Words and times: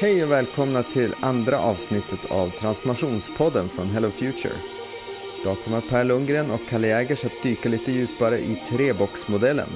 Hej 0.00 0.24
och 0.24 0.30
välkomna 0.30 0.82
till 0.82 1.14
andra 1.20 1.60
avsnittet 1.60 2.24
av 2.30 2.50
Transformationspodden 2.50 3.68
från 3.68 3.90
Hello 3.90 4.10
Future. 4.10 4.54
Idag 5.40 5.56
kommer 5.64 5.80
Per 5.80 6.04
Lundgren 6.04 6.50
och 6.50 6.60
Kalle 6.68 6.88
Jägers 6.88 7.24
att 7.24 7.42
dyka 7.42 7.68
lite 7.68 7.92
djupare 7.92 8.38
i 8.38 8.62
treboxmodellen. 8.68 9.68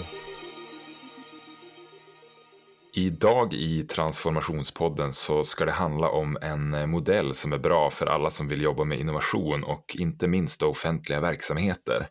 Idag 2.94 3.54
i 3.54 3.82
Transformationspodden 3.82 5.12
så 5.12 5.44
ska 5.44 5.64
det 5.64 5.72
handla 5.72 6.08
om 6.08 6.38
en 6.42 6.90
modell 6.90 7.34
som 7.34 7.52
är 7.52 7.58
bra 7.58 7.90
för 7.90 8.06
alla 8.06 8.30
som 8.30 8.48
vill 8.48 8.62
jobba 8.62 8.84
med 8.84 8.98
innovation 9.00 9.64
och 9.64 9.96
inte 9.98 10.28
minst 10.28 10.62
offentliga 10.62 11.20
verksamheter. 11.20 12.08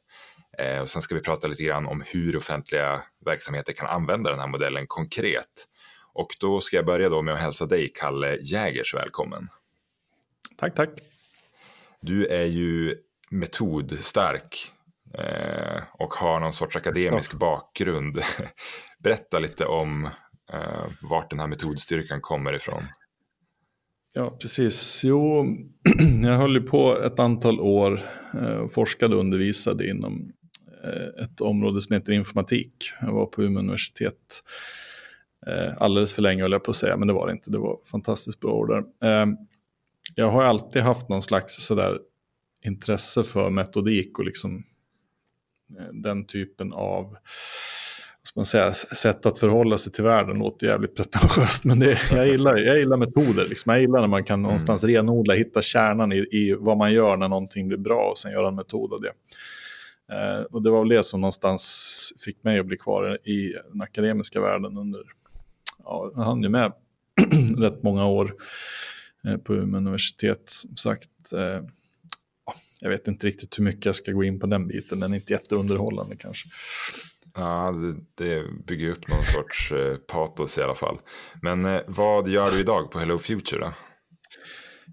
Eh, 0.57 0.81
och 0.81 0.89
sen 0.89 1.01
ska 1.01 1.15
vi 1.15 1.21
prata 1.21 1.47
lite 1.47 1.63
grann 1.63 1.87
om 1.87 2.03
hur 2.07 2.37
offentliga 2.37 3.01
verksamheter 3.25 3.73
kan 3.73 3.87
använda 3.87 4.31
den 4.31 4.39
här 4.39 4.47
modellen 4.47 4.87
konkret. 4.87 5.67
Och 6.13 6.27
då 6.39 6.61
ska 6.61 6.75
jag 6.75 6.85
börja 6.85 7.09
då 7.09 7.21
med 7.21 7.33
att 7.33 7.39
hälsa 7.39 7.65
dig, 7.65 7.91
Kalle 7.95 8.37
Jägers, 8.41 8.93
välkommen. 8.93 9.47
Tack, 10.57 10.75
tack. 10.75 10.89
Du 12.01 12.25
är 12.25 12.45
ju 12.45 12.95
metodstark 13.29 14.71
eh, 15.17 15.83
och 15.93 16.13
har 16.13 16.39
någon 16.39 16.53
sorts 16.53 16.75
akademisk 16.75 17.33
bakgrund. 17.33 18.21
Berätta 18.99 19.39
lite 19.39 19.65
om 19.65 20.05
eh, 20.53 20.85
vart 21.01 21.29
den 21.29 21.39
här 21.39 21.47
metodstyrkan 21.47 22.21
kommer 22.21 22.53
ifrån. 22.53 22.83
Ja, 24.13 24.37
precis. 24.41 25.01
Jo, 25.03 25.45
jag 26.23 26.37
höll 26.37 26.55
ju 26.55 26.61
på 26.61 26.97
ett 26.97 27.19
antal 27.19 27.59
år, 27.59 28.01
eh, 28.33 28.67
forskade 28.67 29.15
och 29.15 29.21
undervisade 29.21 29.89
inom 29.89 30.31
eh, 30.83 31.23
ett 31.23 31.41
område 31.41 31.81
som 31.81 31.93
heter 31.93 32.13
informatik. 32.13 32.73
Jag 33.01 33.13
var 33.13 33.25
på 33.25 33.43
Umeå 33.43 33.59
universitet 33.59 34.41
Eh, 35.47 35.73
alldeles 35.77 36.13
för 36.13 36.21
länge 36.21 36.41
höll 36.41 36.51
jag 36.51 36.63
på 36.63 36.71
att 36.71 36.77
säga, 36.77 36.97
men 36.97 37.07
det 37.07 37.13
var 37.13 37.27
det 37.27 37.33
inte. 37.33 37.51
Det 37.51 37.57
var 37.57 37.79
fantastiskt 37.91 38.39
bra 38.39 38.51
år 38.51 38.67
där. 38.67 39.09
Eh, 39.09 39.27
jag 40.15 40.31
har 40.31 40.43
alltid 40.43 40.81
haft 40.81 41.09
någon 41.09 41.21
slags 41.21 41.65
sådär 41.65 41.99
intresse 42.63 43.23
för 43.23 43.49
metodik 43.49 44.19
och 44.19 44.25
liksom 44.25 44.63
eh, 45.79 45.93
den 45.93 46.25
typen 46.25 46.73
av 46.73 47.17
ska 48.23 48.39
man 48.39 48.45
säga, 48.45 48.73
sätt 48.73 49.25
att 49.25 49.37
förhålla 49.37 49.77
sig 49.77 49.91
till 49.91 50.03
världen 50.03 50.39
låter 50.39 50.67
jävligt 50.67 50.95
pretentiöst, 50.95 51.63
men 51.63 51.79
det, 51.79 51.99
jag, 52.11 52.27
gillar, 52.27 52.57
jag 52.57 52.77
gillar 52.79 52.97
metoder. 52.97 53.47
Liksom. 53.47 53.71
Jag 53.71 53.81
gillar 53.81 54.01
när 54.01 54.07
man 54.07 54.23
kan 54.23 54.33
mm. 54.33 54.43
någonstans 54.43 54.83
renodla, 54.83 55.33
hitta 55.33 55.61
kärnan 55.61 56.11
i, 56.11 56.17
i 56.31 56.55
vad 56.59 56.77
man 56.77 56.93
gör 56.93 57.17
när 57.17 57.27
någonting 57.27 57.67
blir 57.67 57.77
bra 57.77 58.09
och 58.09 58.17
sen 58.17 58.31
göra 58.31 58.47
en 58.47 58.55
metod 58.55 58.93
av 58.93 59.01
det. 59.01 59.13
Eh, 60.15 60.41
och 60.41 60.61
det 60.61 60.71
var 60.71 60.79
väl 60.79 60.89
det 60.89 61.03
som 61.03 61.21
någonstans 61.21 62.13
fick 62.19 62.43
mig 62.43 62.59
att 62.59 62.65
bli 62.65 62.77
kvar 62.77 63.27
i 63.27 63.55
den 63.71 63.81
akademiska 63.81 64.41
världen 64.41 64.77
under 64.77 65.01
ja, 65.83 66.11
jag 66.15 66.23
hann 66.23 66.43
ju 66.43 66.49
med 66.49 66.73
rätt 67.57 67.83
många 67.83 68.05
år 68.05 68.35
eh, 69.27 69.37
på 69.37 69.53
Umeå 69.53 69.77
universitet. 69.77 70.43
Som 70.45 70.77
sagt, 70.77 71.09
eh, 71.33 71.63
jag 72.79 72.89
vet 72.89 73.07
inte 73.07 73.27
riktigt 73.27 73.59
hur 73.59 73.63
mycket 73.63 73.85
jag 73.85 73.95
ska 73.95 74.11
gå 74.11 74.23
in 74.23 74.39
på 74.39 74.47
den 74.47 74.67
biten, 74.67 74.99
den 74.99 75.11
är 75.11 75.15
inte 75.15 75.33
jätteunderhållande 75.33 76.15
kanske. 76.15 76.49
Ja, 77.35 77.71
det, 77.71 78.25
det 78.25 78.43
bygger 78.67 78.89
upp 78.89 79.07
någon 79.07 79.25
sorts 79.25 79.71
eh, 79.71 79.95
patos 79.95 80.57
i 80.57 80.61
alla 80.61 80.75
fall. 80.75 80.97
Men 81.41 81.81
vad 81.87 82.27
gör 82.27 82.51
du 82.51 82.59
idag 82.59 82.91
på 82.91 82.99
Hello 82.99 83.19
Future 83.19 83.59
då? 83.61 83.73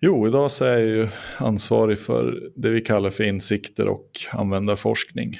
Jo, 0.00 0.28
idag 0.28 0.50
så 0.50 0.64
är 0.64 0.78
jag 0.78 0.86
ju 0.86 1.08
ansvarig 1.38 1.98
för 1.98 2.50
det 2.56 2.70
vi 2.70 2.80
kallar 2.80 3.10
för 3.10 3.24
insikter 3.24 3.88
och 3.88 4.10
användarforskning. 4.32 5.38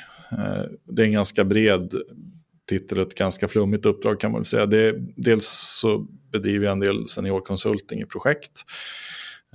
Det 0.85 1.03
är 1.03 1.07
en 1.07 1.12
ganska 1.12 1.45
bred 1.45 1.95
titel 2.69 2.99
ett 2.99 3.15
ganska 3.15 3.49
flummigt 3.49 3.87
uppdrag 3.87 4.21
kan 4.21 4.33
man 4.33 4.41
väl 4.41 4.47
säga. 4.47 4.67
Det, 4.67 4.95
dels 5.17 5.47
så 5.81 6.06
bedriver 6.33 6.65
jag 6.65 6.73
en 6.73 6.81
del 6.81 7.09
seniorkonsulting 7.09 8.01
i 8.01 8.06
projekt. 8.06 8.65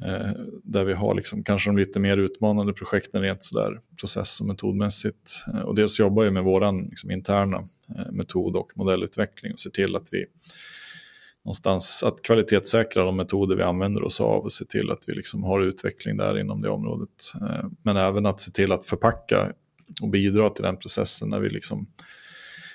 Eh, 0.02 0.32
där 0.64 0.84
vi 0.84 0.94
har 0.94 1.16
liksom 1.16 1.44
kanske 1.44 1.70
de 1.70 1.78
lite 1.78 2.00
mer 2.00 2.18
utmanande 2.18 2.74
projekten 2.74 3.22
rent 3.22 3.44
sådär 3.44 3.80
process 4.00 4.40
och 4.40 4.46
metodmässigt. 4.46 5.44
Eh, 5.48 5.60
och 5.60 5.76
dels 5.76 6.00
jobbar 6.00 6.24
jag 6.24 6.34
med 6.34 6.44
våran 6.44 6.84
liksom, 6.84 7.12
interna 7.12 7.58
eh, 7.98 8.12
metod 8.12 8.56
och 8.56 8.72
modellutveckling 8.76 9.52
och 9.52 9.60
ser 9.60 9.70
till 9.70 9.96
att 9.96 10.08
vi 10.12 10.26
någonstans 11.46 12.04
att 12.04 12.22
kvalitetssäkra 12.22 13.04
de 13.04 13.16
metoder 13.16 13.56
vi 13.56 13.64
använder 13.64 14.04
oss 14.04 14.22
av 14.22 14.44
och 14.44 14.52
se 14.52 14.66
till 14.66 14.92
att 14.92 15.04
vi 15.08 15.14
liksom 15.14 15.44
har 15.44 15.62
utveckling 15.62 16.18
där 16.18 16.40
inom 16.40 16.62
det 16.62 16.70
området. 16.70 17.34
Eh, 17.42 17.66
men 17.82 17.98
även 17.98 18.26
att 18.26 18.40
se 18.40 18.52
till 18.52 18.72
att 18.72 18.86
förpacka 18.86 19.54
och 20.02 20.10
bidra 20.10 20.50
till 20.50 20.64
den 20.64 20.78
processen 20.78 21.30
när 21.30 21.40
vi 21.40 21.50
liksom 21.50 21.88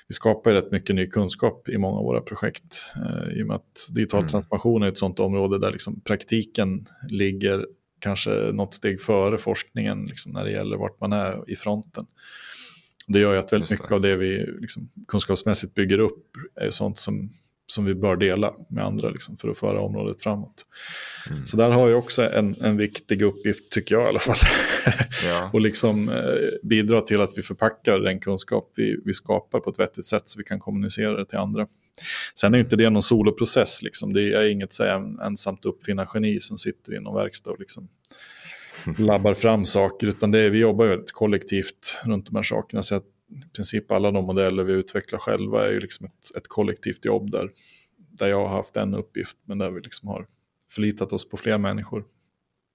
vi 0.09 0.15
skapar 0.15 0.53
rätt 0.53 0.71
mycket 0.71 0.95
ny 0.95 1.07
kunskap 1.07 1.69
i 1.69 1.77
många 1.77 1.97
av 1.97 2.03
våra 2.03 2.21
projekt. 2.21 2.83
Eh, 2.95 3.37
I 3.37 3.43
och 3.43 3.47
med 3.47 3.55
att 3.55 3.87
digital 3.91 4.19
mm. 4.19 4.29
transformation 4.29 4.83
är 4.83 4.87
ett 4.87 4.97
sånt 4.97 5.19
område 5.19 5.59
där 5.59 5.71
liksom 5.71 6.01
praktiken 6.01 6.85
ligger 7.09 7.65
kanske 7.99 8.29
något 8.31 8.73
steg 8.73 9.01
före 9.01 9.37
forskningen 9.37 10.05
liksom, 10.05 10.31
när 10.31 10.45
det 10.45 10.51
gäller 10.51 10.77
vart 10.77 10.99
man 10.99 11.13
är 11.13 11.49
i 11.49 11.55
fronten. 11.55 12.05
Det 13.07 13.19
gör 13.19 13.33
ju 13.33 13.39
att 13.39 13.53
väldigt 13.53 13.71
mycket 13.71 13.91
av 13.91 14.01
det 14.01 14.15
vi 14.15 14.45
liksom, 14.59 14.89
kunskapsmässigt 15.07 15.73
bygger 15.73 15.99
upp 15.99 16.25
är 16.55 16.69
sånt 16.69 16.97
som 16.97 17.29
som 17.71 17.85
vi 17.85 17.95
bör 17.95 18.15
dela 18.15 18.53
med 18.69 18.85
andra 18.85 19.09
liksom, 19.09 19.37
för 19.37 19.49
att 19.49 19.57
föra 19.57 19.79
området 19.79 20.21
framåt. 20.21 20.65
Mm. 21.29 21.45
Så 21.45 21.57
där 21.57 21.69
har 21.69 21.89
jag 21.89 21.99
också 21.99 22.29
en, 22.29 22.55
en 22.61 22.77
viktig 22.77 23.21
uppgift, 23.21 23.71
tycker 23.71 23.95
jag 23.95 24.03
i 24.03 24.07
alla 24.07 24.19
fall. 24.19 24.37
Ja. 25.27 25.49
och 25.53 25.61
liksom 25.61 26.09
eh, 26.09 26.15
bidra 26.63 27.01
till 27.01 27.21
att 27.21 27.37
vi 27.37 27.41
förpackar 27.41 27.99
den 27.99 28.19
kunskap 28.19 28.71
vi, 28.75 28.97
vi 29.05 29.13
skapar 29.13 29.59
på 29.59 29.69
ett 29.69 29.79
vettigt 29.79 30.05
sätt 30.05 30.21
så 30.25 30.37
vi 30.37 30.43
kan 30.43 30.59
kommunicera 30.59 31.17
det 31.17 31.25
till 31.25 31.37
andra. 31.37 31.67
Sen 32.35 32.53
är 32.53 32.59
inte 32.59 32.75
det 32.75 32.89
någon 32.89 33.01
soloprocess, 33.01 33.81
liksom. 33.81 34.13
det 34.13 34.33
är 34.33 34.51
inget 34.51 34.73
så 34.73 34.83
här, 34.83 35.25
ensamt 35.25 35.65
uppfinnar-geni 35.65 36.39
som 36.39 36.57
sitter 36.57 36.95
i 36.95 36.99
någon 36.99 37.15
verkstad 37.15 37.51
och 37.51 37.59
liksom, 37.59 37.89
labbar 38.97 39.33
fram 39.33 39.65
saker, 39.65 40.07
utan 40.07 40.31
det 40.31 40.39
är, 40.39 40.49
vi 40.49 40.59
jobbar 40.59 40.85
ju 40.85 41.03
kollektivt 41.11 41.97
runt 42.03 42.25
de 42.25 42.35
här 42.35 42.43
sakerna. 42.43 42.83
Så 42.83 42.95
att 42.95 43.05
i 43.31 43.55
princip 43.55 43.91
alla 43.91 44.11
de 44.11 44.25
modeller 44.25 44.63
vi 44.63 44.73
utvecklar 44.73 45.19
själva 45.19 45.67
är 45.67 45.71
ju 45.71 45.79
liksom 45.79 46.05
ett, 46.05 46.35
ett 46.37 46.47
kollektivt 46.47 47.05
jobb 47.05 47.31
där, 47.31 47.51
där 47.97 48.27
jag 48.27 48.47
har 48.47 48.55
haft 48.55 48.77
en 48.77 48.93
uppgift 48.93 49.37
men 49.45 49.57
där 49.57 49.71
vi 49.71 49.81
liksom 49.81 50.07
har 50.07 50.27
förlitat 50.71 51.13
oss 51.13 51.29
på 51.29 51.37
fler 51.37 51.57
människor. 51.57 52.05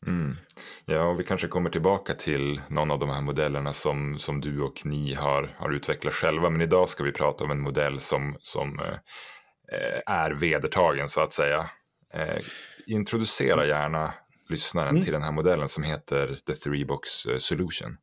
Mm. 0.07 0.37
Ja, 0.85 1.05
och 1.05 1.21
vi 1.21 1.25
kanske 1.25 1.49
kommer 1.49 1.71
tillbaka 1.71 2.15
till 2.15 2.61
någon 2.69 2.91
av 2.91 2.99
de 2.99 3.11
här 3.11 3.21
modellerna 3.21 3.73
som, 3.73 4.19
som 4.19 4.41
du 4.41 4.61
och 4.61 4.87
ni 4.87 5.15
har, 5.15 5.57
har 5.59 5.73
utvecklat 5.73 6.15
själva. 6.15 6.51
Men 6.51 6.61
idag 6.61 6.89
ska 6.89 7.05
vi 7.05 7.13
prata 7.13 7.45
om 7.45 7.51
en 7.51 7.61
modell 7.61 8.01
som, 8.01 8.37
som 8.41 8.79
eh, 8.81 10.01
är 10.07 10.31
vedertagen 10.31 11.09
så 11.09 11.21
att 11.21 11.33
säga. 11.33 11.71
Eh, 12.15 12.39
introducera 12.87 13.67
gärna 13.67 14.15
lyssnaren 14.49 14.89
mm. 14.89 15.03
till 15.03 15.13
den 15.13 15.23
här 15.23 15.33
modellen 15.33 15.69
som 15.69 15.83
heter 15.83 16.39
The 16.47 16.55
Three 16.55 16.85
Box 16.85 17.27
eh, 17.27 17.39
Solution. 17.39 17.97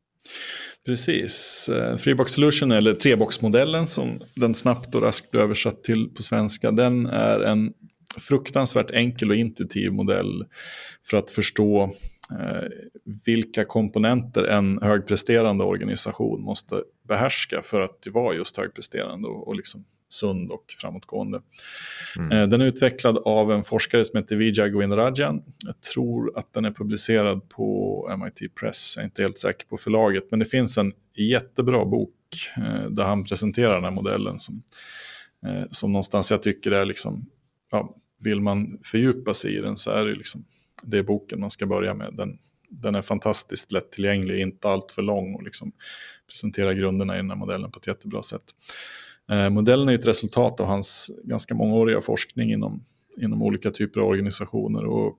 Precis. 0.86 1.68
Eh, 1.68 1.96
Freebox 1.96 2.32
Solution, 2.32 2.72
eller 2.72 2.94
treboxmodellen 2.94 3.86
som 3.86 4.20
den 4.34 4.54
snabbt 4.54 4.94
och 4.94 5.02
raskt 5.02 5.34
översatt 5.34 5.84
till 5.84 6.08
på 6.08 6.22
svenska, 6.22 6.70
den 6.70 7.06
är 7.06 7.40
en 7.40 7.72
fruktansvärt 8.18 8.90
enkel 8.90 9.30
och 9.30 9.36
intuitiv 9.36 9.92
modell 9.92 10.44
för 11.10 11.16
att 11.16 11.30
förstå 11.30 11.90
vilka 13.24 13.64
komponenter 13.64 14.44
en 14.44 14.82
högpresterande 14.82 15.64
organisation 15.64 16.42
måste 16.42 16.82
behärska 17.08 17.62
för 17.62 17.80
att 17.80 18.06
vara 18.12 18.34
just 18.34 18.56
högpresterande 18.56 19.28
och, 19.28 19.48
och 19.48 19.56
liksom 19.56 19.84
sund 20.08 20.50
och 20.50 20.64
framåtgående. 20.80 21.40
Mm. 22.18 22.32
Eh, 22.32 22.48
den 22.48 22.60
är 22.60 22.64
utvecklad 22.64 23.18
av 23.18 23.52
en 23.52 23.64
forskare 23.64 24.04
som 24.04 24.16
heter 24.16 24.36
Vijay 24.36 24.70
Govindarajan. 24.70 25.42
Jag 25.64 25.80
tror 25.80 26.38
att 26.38 26.52
den 26.52 26.64
är 26.64 26.70
publicerad 26.70 27.48
på 27.48 28.16
MIT 28.18 28.54
Press, 28.54 28.92
jag 28.96 29.02
är 29.02 29.04
inte 29.04 29.22
helt 29.22 29.38
säker 29.38 29.66
på 29.66 29.76
förlaget, 29.76 30.24
men 30.30 30.38
det 30.38 30.46
finns 30.46 30.78
en 30.78 30.92
jättebra 31.16 31.84
bok 31.84 32.14
eh, 32.56 32.90
där 32.90 33.04
han 33.04 33.24
presenterar 33.24 33.74
den 33.74 33.84
här 33.84 33.90
modellen 33.90 34.38
som, 34.38 34.62
eh, 35.46 35.64
som 35.70 35.92
någonstans 35.92 36.30
jag 36.30 36.42
tycker 36.42 36.70
är 36.70 36.84
liksom, 36.84 37.26
ja, 37.70 37.96
vill 38.20 38.40
man 38.40 38.78
fördjupa 38.84 39.34
sig 39.34 39.56
i 39.56 39.60
den 39.60 39.76
så 39.76 39.90
är 39.90 40.04
det 40.04 40.12
liksom, 40.12 40.44
det 40.82 40.98
är 40.98 41.02
boken 41.02 41.40
man 41.40 41.50
ska 41.50 41.66
börja 41.66 41.94
med. 41.94 42.14
Den, 42.14 42.38
den 42.68 42.94
är 42.94 43.02
fantastiskt 43.02 43.72
lättillgänglig, 43.72 44.40
inte 44.40 44.68
allt 44.68 44.92
för 44.92 45.02
lång 45.02 45.34
och 45.34 45.42
liksom 45.42 45.72
presenterar 46.28 46.72
grunderna 46.72 47.14
i 47.14 47.16
den 47.16 47.30
här 47.30 47.36
modellen 47.36 47.70
på 47.70 47.78
ett 47.78 47.86
jättebra 47.86 48.22
sätt. 48.22 48.42
Eh, 49.30 49.50
modellen 49.50 49.88
är 49.88 49.94
ett 49.94 50.06
resultat 50.06 50.60
av 50.60 50.66
hans 50.66 51.10
ganska 51.24 51.54
mångåriga 51.54 52.00
forskning 52.00 52.52
inom, 52.52 52.84
inom 53.20 53.42
olika 53.42 53.70
typer 53.70 54.00
av 54.00 54.06
organisationer. 54.06 54.84
Och 54.84 55.18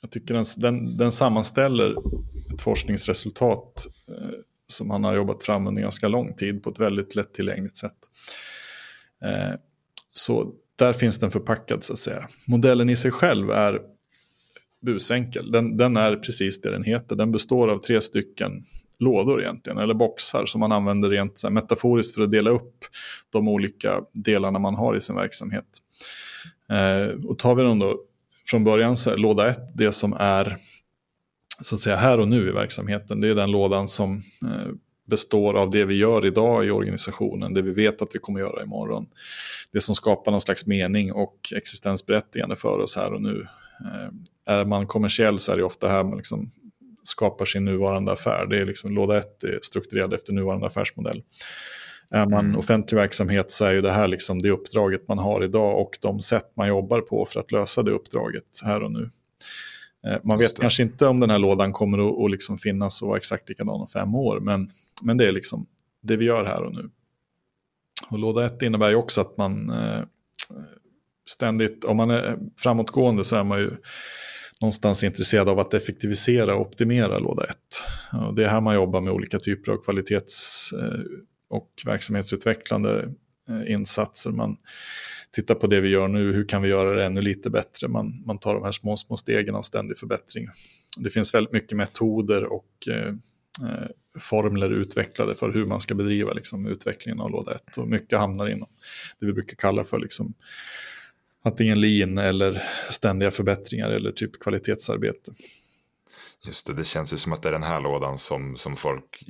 jag 0.00 0.10
tycker 0.10 0.34
den, 0.34 0.44
den, 0.56 0.96
den 0.96 1.12
sammanställer 1.12 1.94
ett 2.54 2.60
forskningsresultat 2.60 3.86
eh, 4.08 4.38
som 4.66 4.90
han 4.90 5.04
har 5.04 5.14
jobbat 5.14 5.42
fram 5.42 5.66
under 5.66 5.82
ganska 5.82 6.08
lång 6.08 6.34
tid 6.34 6.62
på 6.62 6.70
ett 6.70 6.78
väldigt 6.78 7.14
lättillgängligt 7.14 7.76
sätt. 7.76 7.98
Eh, 9.24 9.54
så 10.10 10.52
där 10.76 10.92
finns 10.92 11.18
den 11.18 11.30
förpackad 11.30 11.84
så 11.84 11.92
att 11.92 11.98
säga. 11.98 12.28
Modellen 12.46 12.90
i 12.90 12.96
sig 12.96 13.10
själv 13.10 13.50
är 13.50 13.80
busenkel. 14.82 15.50
Den, 15.50 15.76
den 15.76 15.96
är 15.96 16.16
precis 16.16 16.60
det 16.60 16.70
den 16.70 16.84
heter. 16.84 17.16
Den 17.16 17.32
består 17.32 17.68
av 17.68 17.78
tre 17.78 18.00
stycken 18.00 18.64
lådor 18.98 19.42
egentligen, 19.42 19.78
eller 19.78 19.94
boxar 19.94 20.46
som 20.46 20.60
man 20.60 20.72
använder 20.72 21.10
rent 21.10 21.38
så 21.38 21.46
här, 21.46 21.54
metaforiskt 21.54 22.14
för 22.14 22.22
att 22.22 22.30
dela 22.30 22.50
upp 22.50 22.84
de 23.30 23.48
olika 23.48 24.00
delarna 24.12 24.58
man 24.58 24.74
har 24.74 24.96
i 24.96 25.00
sin 25.00 25.16
verksamhet. 25.16 25.66
Eh, 26.70 27.24
och 27.24 27.38
tar 27.38 27.54
vi 27.54 27.62
dem 27.62 27.78
då 27.78 28.00
från 28.46 28.64
början 28.64 28.96
så 28.96 29.10
är 29.10 29.16
låda 29.16 29.50
1 29.50 29.58
det 29.74 29.92
som 29.92 30.12
är 30.12 30.56
så 31.60 31.74
att 31.74 31.80
säga 31.80 31.96
här 31.96 32.20
och 32.20 32.28
nu 32.28 32.48
i 32.48 32.52
verksamheten. 32.52 33.20
Det 33.20 33.28
är 33.28 33.34
den 33.34 33.50
lådan 33.50 33.88
som 33.88 34.22
eh, 34.42 34.72
består 35.06 35.54
av 35.54 35.70
det 35.70 35.84
vi 35.84 35.94
gör 35.94 36.26
idag 36.26 36.66
i 36.66 36.70
organisationen, 36.70 37.54
det 37.54 37.62
vi 37.62 37.70
vet 37.70 38.02
att 38.02 38.14
vi 38.14 38.18
kommer 38.18 38.40
göra 38.40 38.62
imorgon. 38.62 39.06
Det 39.72 39.80
som 39.80 39.94
skapar 39.94 40.32
någon 40.32 40.40
slags 40.40 40.66
mening 40.66 41.12
och 41.12 41.52
existensberättigande 41.56 42.56
för 42.56 42.78
oss 42.78 42.96
här 42.96 43.12
och 43.12 43.22
nu. 43.22 43.46
Eh, 43.80 44.10
är 44.46 44.64
man 44.64 44.86
kommersiell 44.86 45.38
så 45.38 45.52
är 45.52 45.56
det 45.56 45.62
ofta 45.62 45.88
här 45.88 46.04
man 46.04 46.16
liksom 46.16 46.50
skapar 47.02 47.44
sin 47.44 47.64
nuvarande 47.64 48.12
affär. 48.12 48.46
Det 48.46 48.58
är 48.58 48.64
liksom 48.64 48.94
låda 48.94 49.18
ett 49.18 49.44
är 49.44 49.58
strukturerad 49.62 50.14
efter 50.14 50.32
nuvarande 50.32 50.66
affärsmodell. 50.66 51.22
Är 52.10 52.26
man 52.26 52.44
mm. 52.44 52.58
offentlig 52.58 52.98
verksamhet 52.98 53.50
så 53.50 53.64
är 53.64 53.72
ju 53.72 53.80
det 53.80 53.92
här 53.92 54.08
liksom 54.08 54.42
det 54.42 54.50
uppdraget 54.50 55.08
man 55.08 55.18
har 55.18 55.44
idag 55.44 55.80
och 55.80 55.98
de 56.00 56.20
sätt 56.20 56.52
man 56.56 56.68
jobbar 56.68 57.00
på 57.00 57.26
för 57.26 57.40
att 57.40 57.52
lösa 57.52 57.82
det 57.82 57.90
uppdraget 57.90 58.60
här 58.62 58.82
och 58.82 58.92
nu. 58.92 59.10
Eh, 60.06 60.18
man 60.24 60.38
vet 60.38 60.60
kanske 60.60 60.82
inte 60.82 61.06
om 61.06 61.20
den 61.20 61.30
här 61.30 61.38
lådan 61.38 61.72
kommer 61.72 61.98
att, 61.98 62.24
att 62.24 62.30
liksom 62.30 62.58
finnas 62.58 63.02
och 63.02 63.08
vara 63.08 63.18
exakt 63.18 63.48
likadan 63.48 63.80
om 63.80 63.88
fem 63.88 64.14
år, 64.14 64.40
men, 64.40 64.68
men 65.02 65.16
det 65.16 65.26
är 65.26 65.32
liksom 65.32 65.66
det 66.02 66.16
vi 66.16 66.24
gör 66.24 66.44
här 66.44 66.62
och 66.62 66.74
nu. 66.74 66.90
Och 68.10 68.18
låda 68.18 68.46
ett 68.46 68.62
innebär 68.62 68.88
ju 68.88 68.96
också 68.96 69.20
att 69.20 69.36
man 69.36 69.70
eh, 69.70 70.02
ständigt, 71.28 71.84
om 71.84 71.96
man 71.96 72.10
är 72.10 72.38
framåtgående 72.56 73.24
så 73.24 73.36
är 73.36 73.44
man 73.44 73.58
ju 73.58 73.70
någonstans 74.60 75.04
intresserad 75.04 75.48
av 75.48 75.58
att 75.58 75.74
effektivisera 75.74 76.54
och 76.54 76.60
optimera 76.60 77.18
låda 77.18 77.44
1. 77.44 77.56
Det 78.36 78.44
är 78.44 78.48
här 78.48 78.60
man 78.60 78.74
jobbar 78.74 79.00
med 79.00 79.12
olika 79.12 79.38
typer 79.38 79.72
av 79.72 79.76
kvalitets 79.76 80.70
eh, 80.72 81.00
och 81.48 81.70
verksamhetsutvecklande 81.84 83.14
eh, 83.48 83.72
insatser. 83.72 84.30
Man 84.30 84.56
tittar 85.32 85.54
på 85.54 85.66
det 85.66 85.80
vi 85.80 85.88
gör 85.88 86.08
nu, 86.08 86.32
hur 86.32 86.48
kan 86.48 86.62
vi 86.62 86.68
göra 86.68 86.94
det 86.94 87.04
ännu 87.04 87.20
lite 87.20 87.50
bättre? 87.50 87.88
Man, 87.88 88.22
man 88.26 88.38
tar 88.38 88.54
de 88.54 88.64
här 88.64 88.72
små, 88.72 88.96
små 88.96 89.16
stegen 89.16 89.54
av 89.54 89.62
ständig 89.62 89.98
förbättring. 89.98 90.48
Det 90.98 91.10
finns 91.10 91.34
väldigt 91.34 91.52
mycket 91.52 91.76
metoder 91.76 92.44
och 92.44 92.88
eh, 92.90 93.08
eh 93.68 93.88
formler 94.18 94.70
utvecklade 94.70 95.34
för 95.34 95.52
hur 95.52 95.66
man 95.66 95.80
ska 95.80 95.94
bedriva 95.94 96.32
liksom, 96.32 96.66
utvecklingen 96.66 97.20
av 97.20 97.30
låda 97.30 97.54
1. 97.54 97.78
Och 97.78 97.88
mycket 97.88 98.18
hamnar 98.18 98.48
inom 98.48 98.68
det 99.20 99.26
vi 99.26 99.32
brukar 99.32 99.56
kalla 99.56 99.84
för 99.84 99.98
liksom, 99.98 100.34
antingen 101.46 101.80
lean 101.80 102.18
eller 102.18 102.62
ständiga 102.90 103.30
förbättringar 103.30 103.90
eller 103.90 104.12
typ 104.12 104.40
kvalitetsarbete. 104.40 105.32
Just 106.46 106.66
det, 106.66 106.74
det 106.74 106.84
känns 106.84 107.12
ju 107.12 107.16
som 107.16 107.32
att 107.32 107.42
det 107.42 107.48
är 107.48 107.52
den 107.52 107.62
här 107.62 107.80
lådan 107.80 108.18
som, 108.18 108.56
som 108.56 108.76
folk 108.76 109.24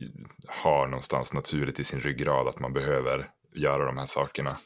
har 0.47 0.87
någonstans 0.87 1.33
naturligt 1.33 1.81
i 1.81 1.85
sin 1.85 2.01
ryggrad, 2.01 2.49
att 2.49 2.61
man 2.61 2.73
behöver 2.73 3.31
göra 3.55 3.85
de 3.87 3.99
här 3.99 4.07
sakerna. 4.07 4.57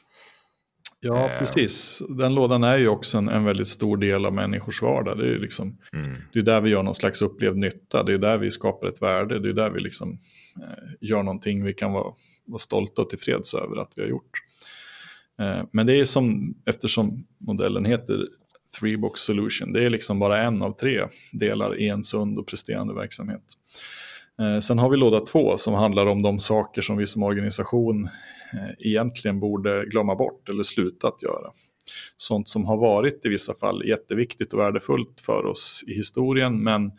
Ja, 0.99 1.29
eh. 1.29 1.39
precis. 1.39 2.01
Den 2.09 2.35
lådan 2.35 2.63
är 2.63 2.77
ju 2.77 2.87
också 2.87 3.17
en, 3.17 3.29
en, 3.29 3.43
väldigt 3.43 3.67
stor 3.67 3.97
del 3.97 4.25
av 4.25 4.33
människors 4.33 4.81
vardag. 4.81 5.17
Det 5.17 5.23
är 5.23 5.31
ju 5.31 5.39
liksom, 5.39 5.77
mm. 5.93 6.17
det 6.33 6.39
är 6.39 6.43
där 6.43 6.61
vi 6.61 6.69
gör 6.69 6.83
någon 6.83 6.93
slags 6.93 7.21
upplevd 7.21 7.57
nytta, 7.57 8.03
det 8.03 8.13
är 8.13 8.17
där 8.17 8.37
vi 8.37 8.51
skapar 8.51 8.87
ett 8.87 9.01
värde, 9.01 9.39
det 9.39 9.49
är 9.49 9.53
där 9.53 9.69
vi 9.69 9.79
liksom, 9.79 10.17
eh, 10.61 10.93
gör 11.01 11.23
någonting 11.23 11.63
vi 11.63 11.73
kan 11.73 11.91
vara, 11.91 12.13
vara 12.45 12.59
stolta 12.59 13.01
och 13.01 13.09
tillfreds 13.09 13.53
över 13.53 13.81
att 13.81 13.93
vi 13.95 14.01
har 14.01 14.09
gjort. 14.09 14.31
Eh, 15.41 15.63
men 15.71 15.85
det 15.85 15.99
är 15.99 16.05
som, 16.05 16.55
eftersom 16.65 17.25
modellen 17.37 17.85
heter 17.85 18.27
Three 18.79 18.97
Box 18.97 19.21
Solution, 19.21 19.73
det 19.73 19.85
är 19.85 19.89
liksom 19.89 20.19
bara 20.19 20.41
en 20.41 20.61
av 20.61 20.71
tre 20.71 21.01
delar 21.31 21.79
i 21.79 21.87
en 21.87 22.03
sund 22.03 22.39
och 22.39 22.47
presterande 22.47 22.93
verksamhet. 22.93 23.43
Eh, 24.41 24.59
sen 24.59 24.79
har 24.79 24.89
vi 24.89 24.97
låda 24.97 25.19
två 25.19 25.57
som 25.57 25.73
handlar 25.73 26.05
om 26.05 26.21
de 26.21 26.39
saker 26.39 26.81
som 26.81 26.97
vi 26.97 27.07
som 27.07 27.23
organisation 27.23 28.03
eh, 28.53 28.87
egentligen 28.89 29.39
borde 29.39 29.85
glömma 29.85 30.15
bort 30.15 30.49
eller 30.49 30.63
sluta 30.63 31.07
att 31.07 31.23
göra. 31.23 31.51
Sånt 32.17 32.49
som 32.49 32.65
har 32.65 32.77
varit 32.77 33.25
i 33.25 33.29
vissa 33.29 33.53
fall 33.53 33.85
jätteviktigt 33.85 34.53
och 34.53 34.59
värdefullt 34.59 35.21
för 35.25 35.45
oss 35.45 35.83
i 35.87 35.93
historien 35.93 36.63
men 36.63 36.91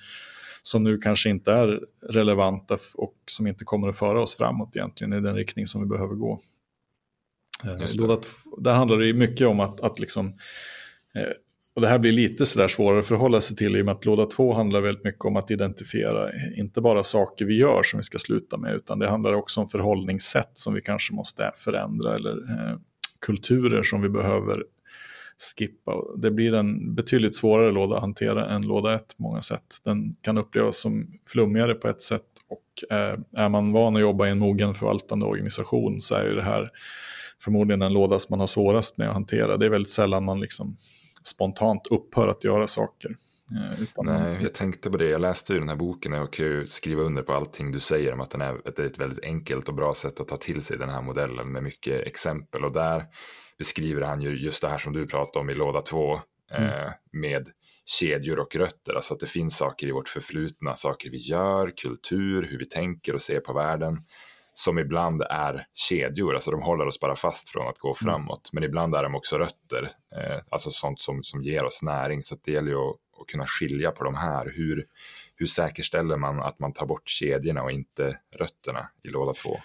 som 0.63 0.85
nu 0.85 0.99
kanske 0.99 1.31
inte 1.31 1.53
är 1.53 1.81
relevanta 2.09 2.79
och 2.95 3.15
som 3.27 3.47
inte 3.47 3.65
kommer 3.65 3.89
att 3.89 3.99
föra 3.99 4.23
oss 4.23 4.37
framåt 4.37 4.77
egentligen 4.77 5.13
i 5.13 5.21
den 5.21 5.35
riktning 5.35 5.67
som 5.67 5.81
vi 5.81 5.87
behöver 5.87 6.15
gå. 6.15 6.39
Låda, 7.99 8.19
där 8.59 8.75
handlar 8.75 8.99
det 8.99 9.13
mycket 9.13 9.47
om 9.47 9.61
att, 9.61 9.81
att 9.81 9.99
liksom, 9.99 10.27
eh, 11.15 11.33
och 11.75 11.83
det 11.83 11.89
här 11.89 11.99
blir 11.99 12.13
lite 12.13 12.47
sådär 12.47 12.69
svårare 12.69 13.01
att 13.01 13.07
förhålla 13.07 13.41
sig 13.41 13.57
till 13.57 13.77
i 13.77 13.81
och 13.81 13.87
med 13.87 13.93
att 13.95 14.05
låda 14.05 14.25
två 14.27 14.55
handlar 14.55 14.81
väldigt 14.81 15.05
mycket 15.05 15.25
om 15.25 15.37
att 15.37 15.51
identifiera 15.51 16.31
inte 16.57 16.81
bara 16.81 17.03
saker 17.03 17.45
vi 17.45 17.57
gör 17.57 17.83
som 17.83 17.99
vi 17.99 18.03
ska 18.03 18.19
sluta 18.19 18.57
med 18.57 18.75
utan 18.75 18.99
det 18.99 19.09
handlar 19.09 19.33
också 19.33 19.61
om 19.61 19.69
förhållningssätt 19.69 20.51
som 20.55 20.75
vi 20.75 20.81
kanske 20.81 21.15
måste 21.15 21.53
förändra 21.57 22.15
eller 22.15 22.31
eh, 22.31 22.79
kulturer 23.21 23.83
som 23.83 24.03
vi 24.03 24.09
behöver 24.09 24.65
skippa. 25.59 25.93
Det 26.17 26.31
blir 26.31 26.55
en 26.55 26.95
betydligt 26.95 27.35
svårare 27.35 27.73
låda 27.73 27.95
att 27.95 28.01
hantera 28.01 28.47
än 28.47 28.63
låda 28.63 28.95
ett 28.95 29.17
på 29.17 29.23
många 29.23 29.43
sätt. 29.43 29.77
Den 29.85 30.17
kan 30.21 30.39
upplevas 30.39 30.81
som 30.81 31.07
flummigare 31.27 31.75
på 31.75 31.89
ett 31.89 32.01
sätt 32.01 32.27
och 32.49 32.97
eh, 32.97 33.19
är 33.37 33.49
man 33.49 33.73
van 33.73 33.97
att 33.97 34.03
jobba 34.03 34.27
i 34.27 34.31
en 34.31 34.39
mogen 34.39 34.75
förvaltande 34.75 35.27
organisation 35.27 36.01
så 36.01 36.15
är 36.15 36.25
ju 36.25 36.35
det 36.35 36.43
här 36.43 36.71
förmodligen 37.45 37.81
den 37.81 37.93
låda 37.93 38.19
som 38.19 38.33
man 38.33 38.41
har 38.41 38.47
svårast 38.47 38.99
med 38.99 39.09
att 39.09 39.15
hantera. 39.15 39.57
Det 39.57 39.67
är 39.67 39.71
väldigt 39.71 39.93
sällan 39.93 40.25
man 40.25 40.41
liksom 40.41 40.77
spontant 41.23 41.87
upphör 41.87 42.29
att 42.29 42.45
göra 42.45 42.67
saker. 42.67 43.17
Eh, 43.51 43.87
Nej, 43.97 44.39
jag 44.43 44.55
tänkte 44.55 44.91
på 44.91 44.97
det. 44.97 45.09
Jag 45.09 45.21
läste 45.21 45.53
ju 45.53 45.59
den 45.59 45.69
här 45.69 45.77
boken 45.77 46.13
och 46.13 46.33
kan 46.33 46.47
ju 46.47 46.67
skriva 46.67 47.03
under 47.03 47.23
på 47.23 47.33
allting 47.33 47.73
du 47.73 47.81
säger 47.81 48.13
om 48.13 48.21
att 48.21 48.31
den 48.31 48.41
är, 48.41 48.61
det 48.65 48.79
är 48.79 48.87
ett 48.87 48.99
väldigt 48.99 49.25
enkelt 49.25 49.69
och 49.69 49.75
bra 49.75 49.95
sätt 49.95 50.21
att 50.21 50.29
ta 50.29 50.37
till 50.37 50.63
sig 50.63 50.79
den 50.79 50.89
här 50.89 51.03
modellen 51.03 51.53
med 51.53 51.63
mycket 51.63 52.07
exempel. 52.07 52.65
Och 52.65 52.73
där 52.73 53.05
beskriver 53.59 54.03
han 54.03 54.23
ju 54.23 54.45
just 54.45 54.63
det 54.63 54.69
här 54.69 54.79
som 54.79 54.93
du 54.93 55.07
pratade 55.07 55.39
om 55.39 55.51
i 55.51 55.55
låda 55.55 55.81
två 55.81 56.21
mm. 56.53 56.69
eh, 56.69 56.93
med 57.13 57.49
kedjor 57.85 58.39
och 58.39 58.57
rötter. 58.57 58.95
Alltså 58.95 59.15
att 59.15 59.21
det 59.21 59.27
finns 59.27 59.57
saker 59.57 59.87
i 59.87 59.93
vårt 59.93 60.09
förflutna, 60.09 60.77
saker 60.77 61.11
vi 61.11 61.19
gör, 61.19 61.73
kultur, 61.77 62.47
hur 62.51 62.59
vi 62.59 62.67
tänker 62.67 63.15
och 63.15 63.23
ser 63.23 63.41
på 63.41 63.53
världen 63.53 63.99
som 64.55 64.79
ibland 64.79 65.23
är 65.23 65.67
kedjor, 65.75 66.35
alltså 66.35 66.51
de 66.51 66.63
håller 66.63 66.87
oss 66.87 67.01
bara 67.01 67.17
fast 67.17 67.49
från 67.49 67.69
att 67.69 67.79
gå 67.79 67.89
mm. 67.89 67.97
framåt. 67.97 68.51
Men 68.53 68.65
ibland 68.65 68.95
är 68.95 69.03
de 69.03 69.15
också 69.15 69.39
rötter, 69.39 69.83
eh, 70.17 70.43
alltså 70.51 70.71
sånt 70.71 71.01
som, 71.01 71.23
som 71.23 71.43
ger 71.43 71.65
oss 71.65 71.83
näring. 71.83 72.23
Så 72.23 72.37
det 72.45 72.53
gäller 72.53 72.71
ju 72.71 72.79
att, 72.79 72.97
att, 73.21 73.27
kunna 73.33 73.47
skilja 73.47 73.91
på 73.91 74.05
de 74.05 74.15
här. 74.15 74.53
Hur, 74.55 74.87
hur 75.37 75.47
säkerställer 75.47 76.17
man 76.17 76.43
att 76.43 76.59
man 76.59 76.73
tar 76.73 76.87
bort 76.87 77.09
kedjorna 77.09 77.63
och 77.63 77.73
inte 77.73 78.19
rötterna 78.37 78.89
i 79.05 79.09
låda 79.09 79.33
två? 79.33 79.61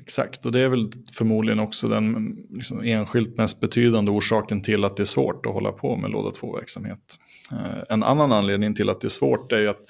Exakt, 0.00 0.46
och 0.46 0.52
det 0.52 0.60
är 0.60 0.68
väl 0.68 0.90
förmodligen 1.12 1.60
också 1.60 1.88
den 1.88 2.36
liksom, 2.50 2.80
enskilt 2.80 3.36
mest 3.36 3.60
betydande 3.60 4.10
orsaken 4.10 4.62
till 4.62 4.84
att 4.84 4.96
det 4.96 5.02
är 5.02 5.04
svårt 5.04 5.46
att 5.46 5.52
hålla 5.52 5.72
på 5.72 5.96
med 5.96 6.10
låda 6.10 6.30
2-verksamhet. 6.30 7.18
Eh, 7.52 7.82
en 7.88 8.02
annan 8.02 8.32
anledning 8.32 8.74
till 8.74 8.90
att 8.90 9.00
det 9.00 9.06
är 9.06 9.10
svårt 9.10 9.52
är 9.52 9.58
ju 9.58 9.68
att 9.68 9.80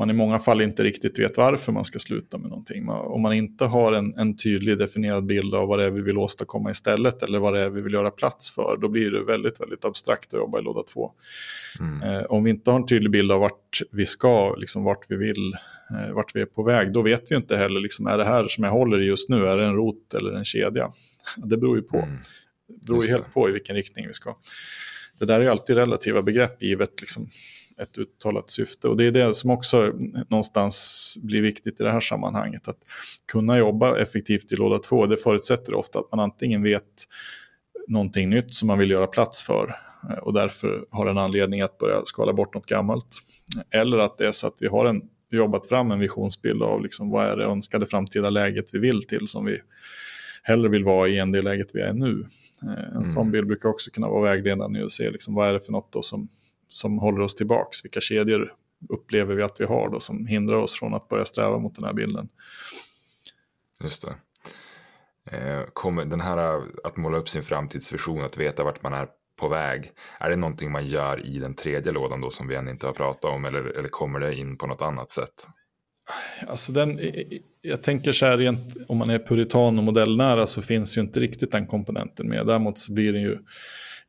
man 0.00 0.10
i 0.10 0.12
många 0.12 0.38
fall 0.38 0.60
inte 0.60 0.82
riktigt 0.82 1.18
vet 1.18 1.36
varför 1.36 1.72
man 1.72 1.84
ska 1.84 1.98
sluta 1.98 2.38
med 2.38 2.48
någonting. 2.48 2.88
Om 2.88 3.22
man 3.22 3.32
inte 3.32 3.64
har 3.64 3.92
en, 3.92 4.14
en 4.16 4.36
tydlig 4.36 4.78
definierad 4.78 5.26
bild 5.26 5.54
av 5.54 5.68
vad 5.68 5.78
det 5.78 5.84
är 5.84 5.90
vi 5.90 6.00
vill 6.00 6.18
åstadkomma 6.18 6.70
istället 6.70 7.22
eller 7.22 7.38
vad 7.38 7.54
det 7.54 7.60
är 7.60 7.70
vi 7.70 7.80
vill 7.80 7.92
göra 7.92 8.10
plats 8.10 8.50
för, 8.50 8.76
då 8.80 8.88
blir 8.88 9.10
det 9.10 9.24
väldigt, 9.24 9.60
väldigt 9.60 9.84
abstrakt 9.84 10.34
att 10.34 10.40
jobba 10.40 10.58
i 10.58 10.62
låda 10.62 10.82
två. 10.82 11.12
Mm. 11.80 12.02
Eh, 12.02 12.22
om 12.22 12.44
vi 12.44 12.50
inte 12.50 12.70
har 12.70 12.78
en 12.78 12.86
tydlig 12.86 13.10
bild 13.10 13.32
av 13.32 13.40
vart 13.40 13.82
vi 13.92 14.06
ska, 14.06 14.54
liksom 14.54 14.84
vart 14.84 15.06
vi 15.08 15.16
vill, 15.16 15.52
eh, 15.90 16.14
vart 16.14 16.36
vi 16.36 16.40
är 16.40 16.46
på 16.46 16.62
väg, 16.62 16.92
då 16.92 17.02
vet 17.02 17.32
vi 17.32 17.36
inte 17.36 17.56
heller, 17.56 17.80
liksom, 17.80 18.06
är 18.06 18.18
det 18.18 18.24
här 18.24 18.48
som 18.48 18.64
jag 18.64 18.70
håller 18.70 19.00
i 19.00 19.04
just 19.04 19.28
nu, 19.28 19.46
är 19.46 19.56
det 19.56 19.64
en 19.64 19.74
rot 19.74 20.14
eller 20.14 20.32
en 20.32 20.44
kedja? 20.44 20.90
Det 21.36 21.56
beror 21.56 21.76
ju 21.76 21.82
på. 21.82 21.98
Mm. 21.98 22.16
Det 22.68 22.86
beror 22.86 23.04
ju 23.04 23.10
helt 23.10 23.34
på 23.34 23.48
i 23.48 23.52
vilken 23.52 23.76
riktning 23.76 24.06
vi 24.06 24.12
ska. 24.12 24.36
Det 25.18 25.26
där 25.26 25.40
är 25.40 25.48
alltid 25.48 25.76
relativa 25.76 26.22
begrepp 26.22 26.62
givet 26.62 27.00
liksom, 27.00 27.28
ett 27.82 27.98
uttalat 27.98 28.48
syfte. 28.48 28.88
Och 28.88 28.96
det 28.96 29.04
är 29.04 29.10
det 29.10 29.34
som 29.34 29.50
också 29.50 29.92
någonstans 30.28 31.16
blir 31.22 31.42
viktigt 31.42 31.80
i 31.80 31.84
det 31.84 31.90
här 31.90 32.00
sammanhanget. 32.00 32.68
Att 32.68 32.78
kunna 33.32 33.58
jobba 33.58 33.98
effektivt 33.98 34.52
i 34.52 34.56
låda 34.56 34.78
två, 34.78 35.06
det 35.06 35.16
förutsätter 35.16 35.74
ofta 35.74 35.98
att 35.98 36.10
man 36.10 36.20
antingen 36.20 36.62
vet 36.62 37.06
någonting 37.88 38.30
nytt 38.30 38.54
som 38.54 38.66
man 38.66 38.78
vill 38.78 38.90
göra 38.90 39.06
plats 39.06 39.42
för 39.42 39.76
eh, 40.10 40.18
och 40.18 40.32
därför 40.32 40.84
har 40.90 41.06
en 41.06 41.18
anledning 41.18 41.60
att 41.60 41.78
börja 41.78 42.02
skala 42.04 42.32
bort 42.32 42.54
något 42.54 42.66
gammalt. 42.66 43.18
Eller 43.70 43.98
att 43.98 44.18
det 44.18 44.26
är 44.26 44.32
så 44.32 44.46
att 44.46 44.58
vi 44.60 44.66
har 44.66 44.84
en, 44.84 45.02
jobbat 45.30 45.66
fram 45.66 45.90
en 45.90 45.98
visionsbild 45.98 46.62
av 46.62 46.82
liksom 46.82 47.10
vad 47.10 47.26
är 47.26 47.36
det 47.36 47.44
önskade 47.44 47.86
framtida 47.86 48.30
läget 48.30 48.74
vi 48.74 48.78
vill 48.78 49.02
till 49.02 49.28
som 49.28 49.44
vi 49.44 49.58
hellre 50.42 50.68
vill 50.68 50.84
vara 50.84 51.08
i 51.08 51.18
än 51.18 51.32
det 51.32 51.42
läget 51.42 51.70
vi 51.74 51.80
är 51.80 51.92
nu. 51.92 52.26
Eh, 52.62 52.84
en 52.84 52.96
mm. 52.96 53.08
sån 53.08 53.30
bild 53.30 53.46
brukar 53.46 53.68
också 53.68 53.90
kunna 53.90 54.08
vara 54.08 54.22
vägledande 54.22 54.82
och 54.82 54.92
se 54.92 55.10
liksom 55.10 55.34
vad 55.34 55.48
är 55.48 55.52
det 55.52 55.60
för 55.60 55.72
något 55.72 56.04
som 56.04 56.28
som 56.70 56.98
håller 56.98 57.20
oss 57.20 57.34
tillbaks? 57.34 57.84
Vilka 57.84 58.00
kedjor 58.00 58.54
upplever 58.88 59.34
vi 59.34 59.42
att 59.42 59.60
vi 59.60 59.64
har 59.64 59.88
då 59.88 60.00
som 60.00 60.26
hindrar 60.26 60.56
oss 60.56 60.78
från 60.78 60.94
att 60.94 61.08
börja 61.08 61.24
sträva 61.24 61.58
mot 61.58 61.74
den 61.74 61.84
här 61.84 61.92
bilden? 61.92 62.28
Just 63.82 64.04
det. 64.06 64.14
Eh, 65.36 65.64
kommer 65.72 66.04
den 66.04 66.20
här 66.20 66.62
att 66.84 66.96
måla 66.96 67.18
upp 67.18 67.28
sin 67.28 67.42
framtidsvision, 67.42 68.24
att 68.24 68.36
veta 68.36 68.64
vart 68.64 68.82
man 68.82 68.92
är 68.92 69.08
på 69.40 69.48
väg, 69.48 69.92
är 70.20 70.30
det 70.30 70.36
någonting 70.36 70.70
man 70.70 70.86
gör 70.86 71.26
i 71.26 71.38
den 71.38 71.54
tredje 71.54 71.92
lådan 71.92 72.20
då 72.20 72.30
som 72.30 72.48
vi 72.48 72.54
än 72.54 72.68
inte 72.68 72.86
har 72.86 72.94
pratat 72.94 73.24
om 73.24 73.44
eller, 73.44 73.64
eller 73.78 73.88
kommer 73.88 74.20
det 74.20 74.34
in 74.34 74.56
på 74.56 74.66
något 74.66 74.82
annat 74.82 75.10
sätt? 75.10 75.46
Alltså 76.48 76.72
den, 76.72 77.00
jag 77.62 77.82
tänker 77.82 78.12
så 78.12 78.26
här, 78.26 78.36
rent, 78.36 78.60
om 78.88 78.98
man 78.98 79.10
är 79.10 79.18
puritan 79.18 79.78
och 79.78 79.84
modellnära 79.84 80.46
så 80.46 80.62
finns 80.62 80.96
ju 80.96 81.00
inte 81.00 81.20
riktigt 81.20 81.52
den 81.52 81.66
komponenten 81.66 82.28
med. 82.28 82.46
Däremot 82.46 82.78
så 82.78 82.92
blir 82.92 83.12
det 83.12 83.18
ju 83.18 83.38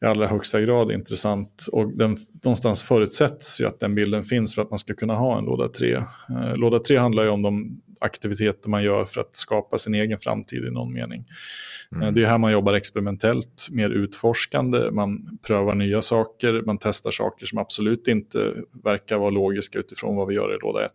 i 0.02 0.06
allra 0.06 0.28
högsta 0.28 0.62
grad 0.62 0.92
intressant. 0.92 1.68
Och 1.72 1.98
den, 1.98 2.18
någonstans 2.44 2.84
förutsätts 2.84 3.62
ju 3.62 3.66
att 3.66 3.80
den 3.80 3.96
bilden 3.96 4.24
finns 4.24 4.56
för 4.56 4.62
att 4.62 4.70
man 4.70 4.80
ska 4.80 4.94
kunna 4.94 5.16
ha 5.16 5.38
en 5.38 5.46
låda 5.46 5.68
3. 5.68 5.94
Eh, 5.94 6.56
låda 6.56 6.80
3 6.80 6.98
handlar 6.98 7.24
ju 7.24 7.30
om 7.30 7.42
de 7.42 7.82
aktiviteter 8.02 8.70
man 8.70 8.84
gör 8.84 9.06
för 9.06 9.22
att 9.22 9.36
skapa 9.36 9.78
sin 9.78 9.96
egen 9.96 10.18
framtid 10.18 10.66
i 10.66 10.72
någon 10.72 10.94
mening. 10.94 11.26
Mm. 11.92 12.08
Eh, 12.08 12.14
det 12.14 12.24
är 12.24 12.26
här 12.26 12.38
man 12.38 12.52
jobbar 12.52 12.74
experimentellt, 12.74 13.68
mer 13.72 13.90
utforskande, 13.90 14.92
man 14.92 15.40
prövar 15.48 15.76
nya 15.76 16.02
saker, 16.02 16.62
man 16.66 16.78
testar 16.78 17.12
saker 17.12 17.46
som 17.46 17.58
absolut 17.58 18.08
inte 18.08 18.54
verkar 18.84 19.18
vara 19.18 19.30
logiska 19.30 19.80
utifrån 19.80 20.16
vad 20.16 20.28
vi 20.28 20.36
gör 20.36 20.56
i 20.56 20.60
låda 20.62 20.86
1. 20.86 20.92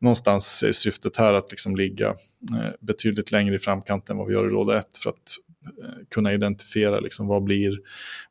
Någonstans 0.00 0.62
är 0.62 0.72
syftet 0.72 1.16
här 1.16 1.34
att 1.34 1.50
liksom 1.50 1.76
ligga 1.76 2.08
eh, 2.08 2.70
betydligt 2.80 3.32
längre 3.32 3.54
i 3.54 3.58
framkant 3.58 4.10
än 4.10 4.16
vad 4.16 4.26
vi 4.26 4.32
gör 4.32 4.46
i 4.46 4.50
låda 4.50 4.78
1 4.78 4.86
för 5.02 5.10
att 5.10 5.36
Eh, 5.66 6.04
kunna 6.10 6.32
identifiera 6.32 7.00
liksom 7.00 7.26
vad 7.26 7.44
blir 7.44 7.80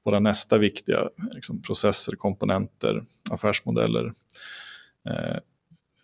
våra 0.04 0.20
nästa 0.20 0.58
viktiga 0.58 1.10
liksom 1.34 1.62
processer, 1.62 2.16
komponenter, 2.16 3.04
affärsmodeller. 3.32 4.14
Eh, 5.10 5.38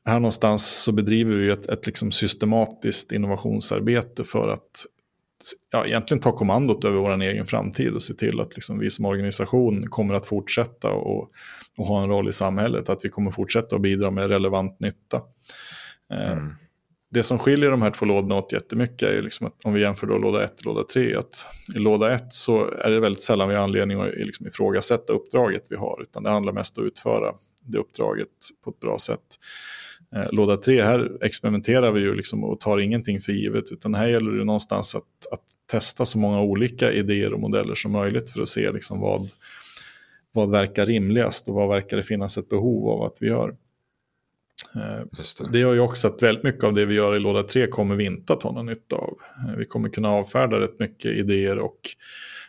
här 0.06 0.20
någonstans 0.20 0.66
så 0.68 0.92
bedriver 0.92 1.36
vi 1.36 1.50
ett, 1.50 1.66
ett 1.66 1.86
liksom 1.86 2.12
systematiskt 2.12 3.12
innovationsarbete 3.12 4.24
för 4.24 4.50
att 4.50 4.86
ja, 5.72 5.86
egentligen 5.86 6.22
ta 6.22 6.32
kommandot 6.32 6.86
över 6.86 6.98
vår 6.98 7.22
egen 7.22 7.46
framtid 7.46 7.94
och 7.94 8.04
se 8.04 8.14
till 8.14 8.40
att 8.40 8.56
liksom 8.56 8.80
vi 8.80 8.90
som 8.90 9.06
organisation 9.06 9.84
kommer 9.84 10.14
att 10.14 10.26
fortsätta 10.26 10.92
och, 10.92 11.32
och 11.78 11.86
ha 11.86 12.04
en 12.04 12.10
roll 12.10 12.30
i 12.30 12.34
samhället. 12.34 12.90
Att 12.90 13.06
vi 13.06 13.10
kommer 13.10 13.32
fortsätta 13.32 13.76
att 13.76 13.82
bidra 13.82 14.12
med 14.12 14.28
relevant 14.28 14.80
nytta. 14.80 15.22
Eh, 16.14 16.32
mm. 16.32 16.56
Det 17.12 17.24
som 17.24 17.40
skiljer 17.40 17.72
de 17.72 17.82
här 17.82 17.92
två 17.92 18.06
lådorna 18.06 18.36
åt 18.36 18.54
jättemycket 18.54 19.10
är 19.10 19.14
ju 19.14 19.22
liksom 19.22 19.48
att 19.48 19.66
om 19.66 19.74
vi 19.74 19.82
jämför 19.82 20.08
då 20.08 20.18
låda 20.18 20.44
1 20.44 20.60
och 20.60 20.66
låda 20.66 20.84
3. 20.84 21.16
Att 21.16 21.46
I 21.76 21.80
låda 21.80 22.14
1 22.16 22.34
så 22.34 22.72
är 22.72 22.92
det 22.92 23.00
väldigt 23.00 23.24
sällan 23.24 23.50
vi 23.50 23.56
har 23.56 23.64
anledning 23.64 24.02
att 24.02 24.14
liksom 24.16 24.48
ifrågasätta 24.48 25.14
uppdraget 25.14 25.68
vi 25.70 25.76
har. 25.76 26.02
Utan 26.02 26.24
det 26.24 26.30
handlar 26.30 26.54
mest 26.54 26.78
om 26.78 26.84
att 26.84 26.88
utföra 26.88 27.34
det 27.64 27.78
uppdraget 27.78 28.28
på 28.64 28.70
ett 28.70 28.80
bra 28.80 29.00
sätt. 29.00 29.40
Eh, 30.16 30.32
låda 30.32 30.58
3, 30.58 30.84
här 30.84 31.18
experimenterar 31.22 31.92
vi 31.92 32.02
ju 32.02 32.16
liksom 32.16 32.44
och 32.44 32.60
tar 32.60 32.78
ingenting 32.78 33.22
för 33.22 33.32
givet. 33.32 33.72
Utan 33.72 33.96
här 33.96 34.08
gäller 34.08 34.32
det 34.32 34.44
någonstans 34.44 34.96
att, 34.96 35.04
att 35.32 35.44
testa 35.72 36.06
så 36.06 36.18
många 36.18 36.42
olika 36.42 36.92
idéer 36.92 37.34
och 37.34 37.40
modeller 37.40 37.76
som 37.76 37.92
möjligt 37.92 38.30
för 38.30 38.42
att 38.42 38.50
se 38.50 38.72
liksom 38.72 39.00
vad, 39.00 39.30
vad 40.32 40.52
verkar 40.52 40.86
rimligast 40.86 41.48
och 41.48 41.54
vad 41.54 41.70
verkar 41.70 41.98
det 41.98 42.04
finnas 42.04 42.38
ett 42.38 42.50
behov 42.50 42.90
av 42.90 43.04
att 43.04 43.18
vi 43.22 43.28
gör. 43.28 43.56
Det. 44.74 45.44
Eh, 45.44 45.52
det 45.52 45.60
gör 45.60 45.74
ju 45.74 45.80
också 45.80 46.08
att 46.08 46.24
väldigt 46.24 46.44
mycket 46.44 46.64
av 46.64 46.74
det 46.74 46.86
vi 46.86 46.94
gör 46.94 47.16
i 47.16 47.20
låda 47.20 47.44
3 47.44 47.68
kommer 47.68 47.96
vi 47.96 48.06
inte 48.06 48.34
att 48.34 48.44
ha 48.44 48.52
någon 48.52 48.66
nytta 48.66 48.96
av. 48.96 49.18
Eh, 49.48 49.56
vi 49.58 49.66
kommer 49.66 49.90
kunna 49.90 50.10
avfärda 50.10 50.60
rätt 50.60 50.80
mycket 50.80 51.12
idéer 51.12 51.60
och 51.60 51.80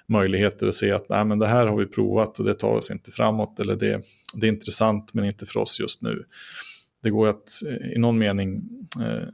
möjligheter 0.08 0.66
att 0.68 0.74
se 0.74 0.92
att 0.92 1.08
Nej, 1.08 1.24
men 1.24 1.38
det 1.38 1.46
här 1.46 1.66
har 1.66 1.76
vi 1.76 1.86
provat 1.86 2.38
och 2.38 2.44
det 2.44 2.54
tar 2.54 2.74
oss 2.74 2.90
inte 2.90 3.10
framåt 3.10 3.60
eller 3.60 3.76
det, 3.76 4.00
det 4.34 4.46
är 4.46 4.52
intressant 4.52 5.14
men 5.14 5.24
inte 5.24 5.46
för 5.46 5.60
oss 5.60 5.80
just 5.80 6.02
nu 6.02 6.24
det 7.02 7.10
går 7.10 7.28
att 7.28 7.62
eh, 7.66 7.92
i 7.92 7.98
någon 7.98 8.18
mening 8.18 8.62
eh, 9.00 9.28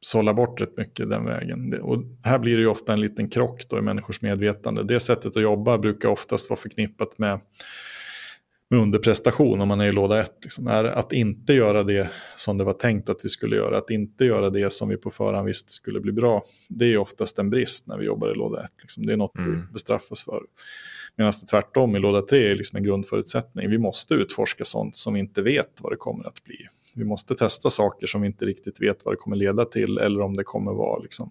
sålla 0.00 0.34
bort 0.34 0.60
rätt 0.60 0.76
mycket 0.76 1.10
den 1.10 1.24
vägen. 1.24 1.80
Och 1.80 2.02
här 2.24 2.38
blir 2.38 2.56
det 2.56 2.62
ju 2.62 2.68
ofta 2.68 2.92
en 2.92 3.00
liten 3.00 3.28
krock 3.28 3.66
då 3.68 3.78
i 3.78 3.82
människors 3.82 4.22
medvetande. 4.22 4.82
Det 4.82 5.00
sättet 5.00 5.36
att 5.36 5.42
jobba 5.42 5.78
brukar 5.78 6.08
oftast 6.08 6.50
vara 6.50 6.60
förknippat 6.60 7.18
med, 7.18 7.40
med 8.70 8.80
underprestation 8.80 9.60
om 9.60 9.68
man 9.68 9.80
är 9.80 9.88
i 9.88 9.92
låda 9.92 10.20
1. 10.20 10.32
Liksom, 10.42 10.66
är 10.66 10.84
att 10.84 11.12
inte 11.12 11.52
göra 11.52 11.82
det 11.82 12.10
som 12.36 12.58
det 12.58 12.64
var 12.64 12.72
tänkt 12.72 13.08
att 13.08 13.24
vi 13.24 13.28
skulle 13.28 13.56
göra, 13.56 13.78
att 13.78 13.90
inte 13.90 14.24
göra 14.24 14.50
det 14.50 14.72
som 14.72 14.88
vi 14.88 14.96
på 14.96 15.10
förhand 15.10 15.46
visste 15.46 15.72
skulle 15.72 16.00
bli 16.00 16.12
bra. 16.12 16.42
Det 16.68 16.92
är 16.92 16.96
oftast 16.98 17.38
en 17.38 17.50
brist 17.50 17.86
när 17.86 17.98
vi 17.98 18.06
jobbar 18.06 18.32
i 18.32 18.34
låda 18.34 18.64
1. 18.64 18.70
Liksom. 18.80 19.06
Det 19.06 19.12
är 19.12 19.16
något 19.16 19.38
mm. 19.38 19.60
vi 19.66 19.72
bestraffas 19.72 20.22
för. 20.22 20.42
Medan 21.16 21.32
det 21.40 21.46
tvärtom 21.46 21.96
i 21.96 21.98
låda 21.98 22.22
3 22.22 22.50
är 22.50 22.56
liksom 22.56 22.76
en 22.76 22.84
grundförutsättning. 22.84 23.70
Vi 23.70 23.78
måste 23.78 24.14
utforska 24.14 24.64
sånt 24.64 24.96
som 24.96 25.14
vi 25.14 25.20
inte 25.20 25.42
vet 25.42 25.80
vad 25.80 25.92
det 25.92 25.96
kommer 25.96 26.26
att 26.26 26.44
bli. 26.44 26.66
Vi 26.94 27.04
måste 27.04 27.34
testa 27.34 27.70
saker 27.70 28.06
som 28.06 28.20
vi 28.20 28.26
inte 28.26 28.44
riktigt 28.44 28.82
vet 28.82 29.04
vad 29.04 29.14
det 29.14 29.18
kommer 29.18 29.36
leda 29.36 29.64
till 29.64 29.98
eller 29.98 30.20
om 30.20 30.36
det 30.36 30.44
kommer 30.44 30.72
vara 30.72 30.98
liksom 31.02 31.30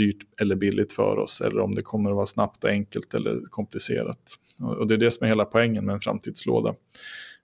dyrt 0.00 0.40
eller 0.40 0.56
billigt 0.56 0.92
för 0.92 1.16
oss 1.16 1.40
eller 1.40 1.60
om 1.60 1.74
det 1.74 1.82
kommer 1.82 2.10
att 2.10 2.16
vara 2.16 2.26
snabbt 2.26 2.64
och 2.64 2.70
enkelt 2.70 3.14
eller 3.14 3.40
komplicerat. 3.50 4.38
Och 4.78 4.86
det 4.86 4.94
är 4.94 4.98
det 4.98 5.10
som 5.10 5.24
är 5.24 5.28
hela 5.28 5.44
poängen 5.44 5.84
med 5.84 5.92
en 5.92 6.00
framtidslåda. 6.00 6.74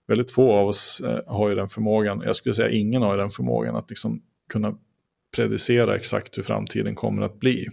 Väldigt 0.07 0.31
få 0.31 0.51
av 0.51 0.67
oss 0.67 1.01
eh, 1.05 1.19
har 1.27 1.49
ju 1.49 1.55
den 1.55 1.67
förmågan, 1.67 2.21
jag 2.25 2.35
skulle 2.35 2.55
säga 2.55 2.69
ingen 2.69 3.01
har 3.01 3.13
ju 3.13 3.17
den 3.17 3.29
förmågan 3.29 3.75
att 3.75 3.89
liksom 3.89 4.21
kunna 4.49 4.77
predicera 5.35 5.95
exakt 5.95 6.37
hur 6.37 6.43
framtiden 6.43 6.95
kommer 6.95 7.21
att 7.21 7.39
bli. 7.39 7.67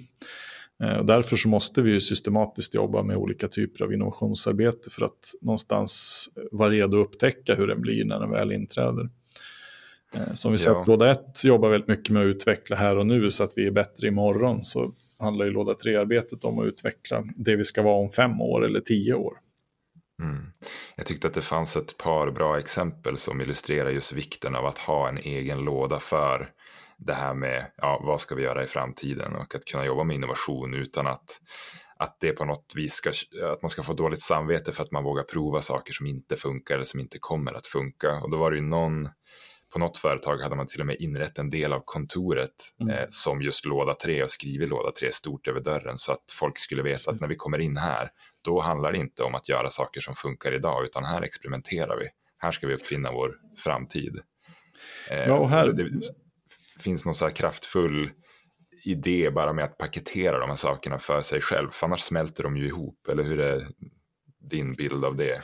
Eh, 0.82 0.96
och 0.96 1.06
därför 1.06 1.36
så 1.36 1.48
måste 1.48 1.82
vi 1.82 1.90
ju 1.90 2.00
systematiskt 2.00 2.74
jobba 2.74 3.02
med 3.02 3.16
olika 3.16 3.48
typer 3.48 3.84
av 3.84 3.92
innovationsarbete 3.92 4.90
för 4.90 5.04
att 5.04 5.34
någonstans 5.40 6.28
vara 6.52 6.70
redo 6.70 7.00
att 7.00 7.06
upptäcka 7.06 7.54
hur 7.54 7.66
den 7.66 7.80
blir 7.80 8.04
när 8.04 8.20
den 8.20 8.30
väl 8.30 8.52
inträder. 8.52 9.08
Eh, 10.14 10.32
som 10.32 10.52
vi 10.52 10.58
sagt, 10.58 10.74
ja. 10.74 10.84
låda 10.86 11.10
1 11.10 11.44
jobbar 11.44 11.68
väldigt 11.68 11.88
mycket 11.88 12.10
med 12.10 12.22
att 12.22 12.26
utveckla 12.26 12.76
här 12.76 12.96
och 12.96 13.06
nu 13.06 13.30
så 13.30 13.44
att 13.44 13.52
vi 13.56 13.66
är 13.66 13.70
bättre 13.70 14.08
imorgon. 14.08 14.62
Så 14.62 14.92
handlar 15.18 15.44
ju 15.44 15.50
låda 15.50 15.72
3-arbetet 15.72 16.44
om 16.44 16.58
att 16.58 16.66
utveckla 16.66 17.24
det 17.36 17.56
vi 17.56 17.64
ska 17.64 17.82
vara 17.82 17.96
om 17.96 18.10
fem 18.10 18.40
år 18.40 18.64
eller 18.64 18.80
tio 18.80 19.14
år. 19.14 19.32
Mm. 20.22 20.46
Jag 20.96 21.06
tyckte 21.06 21.28
att 21.28 21.34
det 21.34 21.42
fanns 21.42 21.76
ett 21.76 21.98
par 21.98 22.30
bra 22.30 22.58
exempel 22.58 23.18
som 23.18 23.40
illustrerar 23.40 23.90
just 23.90 24.12
vikten 24.12 24.54
av 24.54 24.66
att 24.66 24.78
ha 24.78 25.08
en 25.08 25.18
egen 25.18 25.58
låda 25.58 26.00
för 26.00 26.50
det 26.98 27.14
här 27.14 27.34
med 27.34 27.70
ja, 27.76 28.02
vad 28.04 28.20
ska 28.20 28.34
vi 28.34 28.42
göra 28.42 28.64
i 28.64 28.66
framtiden 28.66 29.34
och 29.34 29.54
att 29.54 29.64
kunna 29.64 29.84
jobba 29.84 30.04
med 30.04 30.16
innovation 30.16 30.74
utan 30.74 31.06
att, 31.06 31.40
att 31.98 32.16
det 32.20 32.32
på 32.32 32.44
något 32.44 32.72
vis 32.74 32.92
ska, 32.92 33.10
att 33.52 33.62
man 33.62 33.68
ska 33.68 33.82
få 33.82 33.92
dåligt 33.92 34.20
samvete 34.20 34.72
för 34.72 34.82
att 34.82 34.90
man 34.90 35.04
vågar 35.04 35.22
prova 35.22 35.60
saker 35.60 35.92
som 35.92 36.06
inte 36.06 36.36
funkar 36.36 36.74
eller 36.74 36.84
som 36.84 37.00
inte 37.00 37.18
kommer 37.20 37.54
att 37.54 37.66
funka. 37.66 38.20
Och 38.20 38.30
då 38.30 38.36
var 38.36 38.50
det 38.50 38.56
ju 38.56 38.62
någon, 38.62 39.08
på 39.74 39.78
något 39.78 39.98
företag 39.98 40.38
hade 40.38 40.56
man 40.56 40.66
till 40.66 40.80
och 40.80 40.86
med 40.86 40.96
inrett 40.98 41.38
en 41.38 41.50
del 41.50 41.72
av 41.72 41.82
kontoret 41.84 42.50
mm. 42.80 42.96
eh, 42.96 43.06
som 43.08 43.42
just 43.42 43.64
låda 43.66 43.94
3 43.94 44.22
och 44.22 44.30
skrivit 44.30 44.68
låda 44.68 44.92
3 44.92 45.12
stort 45.12 45.48
över 45.48 45.60
dörren 45.60 45.98
så 45.98 46.12
att 46.12 46.24
folk 46.32 46.58
skulle 46.58 46.82
veta 46.82 47.10
att 47.10 47.20
när 47.20 47.28
vi 47.28 47.36
kommer 47.36 47.58
in 47.58 47.76
här, 47.76 48.10
då 48.44 48.60
handlar 48.60 48.92
det 48.92 48.98
inte 48.98 49.22
om 49.22 49.34
att 49.34 49.48
göra 49.48 49.70
saker 49.70 50.00
som 50.00 50.14
funkar 50.14 50.54
idag, 50.54 50.84
utan 50.84 51.04
här 51.04 51.22
experimenterar 51.22 51.96
vi. 51.96 52.08
Här 52.38 52.50
ska 52.50 52.66
vi 52.66 52.74
uppfinna 52.74 53.12
vår 53.12 53.34
framtid. 53.64 54.20
Eh, 55.10 55.18
ja, 55.18 55.38
och 55.38 55.50
här... 55.50 55.72
Det, 55.72 55.90
finns 56.80 57.04
någon 57.04 57.14
så 57.14 57.24
här 57.24 57.32
kraftfull 57.32 58.10
idé 58.84 59.30
bara 59.30 59.52
med 59.52 59.64
att 59.64 59.78
paketera 59.78 60.38
de 60.38 60.48
här 60.48 60.56
sakerna 60.56 60.98
för 60.98 61.22
sig 61.22 61.40
själv. 61.40 61.70
För 61.70 61.86
annars 61.86 62.00
smälter 62.00 62.42
de 62.42 62.56
ju 62.56 62.66
ihop. 62.66 63.08
Eller 63.08 63.22
hur 63.22 63.40
är 63.40 63.68
din 64.50 64.72
bild 64.72 65.04
av 65.04 65.16
det? 65.16 65.42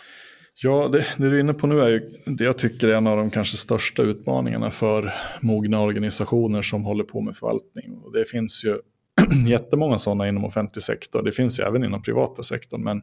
Ja, 0.63 0.89
det, 0.89 1.07
det 1.19 1.31
du 1.31 1.37
är 1.37 1.41
inne 1.41 1.55
på 1.55 1.67
nu 1.67 1.81
är 1.81 1.89
ju 1.89 2.11
det 2.25 2.45
jag 2.45 2.59
tycker 2.59 2.89
är 2.89 2.95
en 2.95 3.07
av 3.07 3.17
de 3.17 3.31
kanske 3.31 3.57
största 3.57 4.03
utmaningarna 4.03 4.71
för 4.71 5.13
mogna 5.41 5.81
organisationer 5.81 6.63
som 6.63 6.85
håller 6.85 7.05
på 7.05 7.21
med 7.21 7.37
förvaltning. 7.37 7.93
Och 7.93 8.13
det 8.13 8.25
finns 8.25 8.65
ju 8.65 8.79
jättemånga 9.49 9.99
sådana 9.99 10.29
inom 10.29 10.45
offentlig 10.45 10.83
sektor. 10.83 11.23
Det 11.23 11.33
finns 11.33 11.61
ju 11.61 11.65
även 11.65 11.85
inom 11.85 12.03
privata 12.03 12.43
sektorn. 12.43 12.83
Men, 12.83 12.97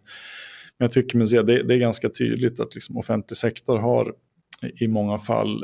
men 0.77 0.85
jag 0.85 0.91
tycker 0.91 1.17
mig 1.17 1.27
se 1.27 1.41
det, 1.41 1.63
det 1.63 1.73
är 1.73 1.77
ganska 1.77 2.09
tydligt 2.09 2.59
att 2.59 2.75
liksom 2.75 2.97
offentlig 2.97 3.37
sektor 3.37 3.77
har 3.77 4.13
i 4.79 4.87
många 4.87 5.17
fall 5.17 5.63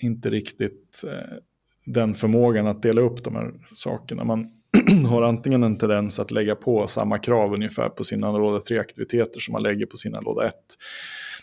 inte 0.00 0.30
riktigt 0.30 1.04
eh, 1.04 1.36
den 1.84 2.14
förmågan 2.14 2.66
att 2.66 2.82
dela 2.82 3.00
upp 3.00 3.24
de 3.24 3.34
här 3.36 3.52
sakerna. 3.74 4.24
Man 4.24 4.50
har 5.08 5.22
antingen 5.22 5.62
en 5.62 5.78
tendens 5.78 6.18
att 6.18 6.30
lägga 6.30 6.54
på 6.54 6.86
samma 6.86 7.18
krav 7.18 7.54
ungefär 7.54 7.88
på 7.88 8.04
sina 8.04 8.38
låda 8.38 8.58
3-aktiviteter 8.58 9.40
som 9.40 9.52
man 9.52 9.62
lägger 9.62 9.86
på 9.86 9.96
sina 9.96 10.20
låda 10.20 10.46
1. 10.46 10.54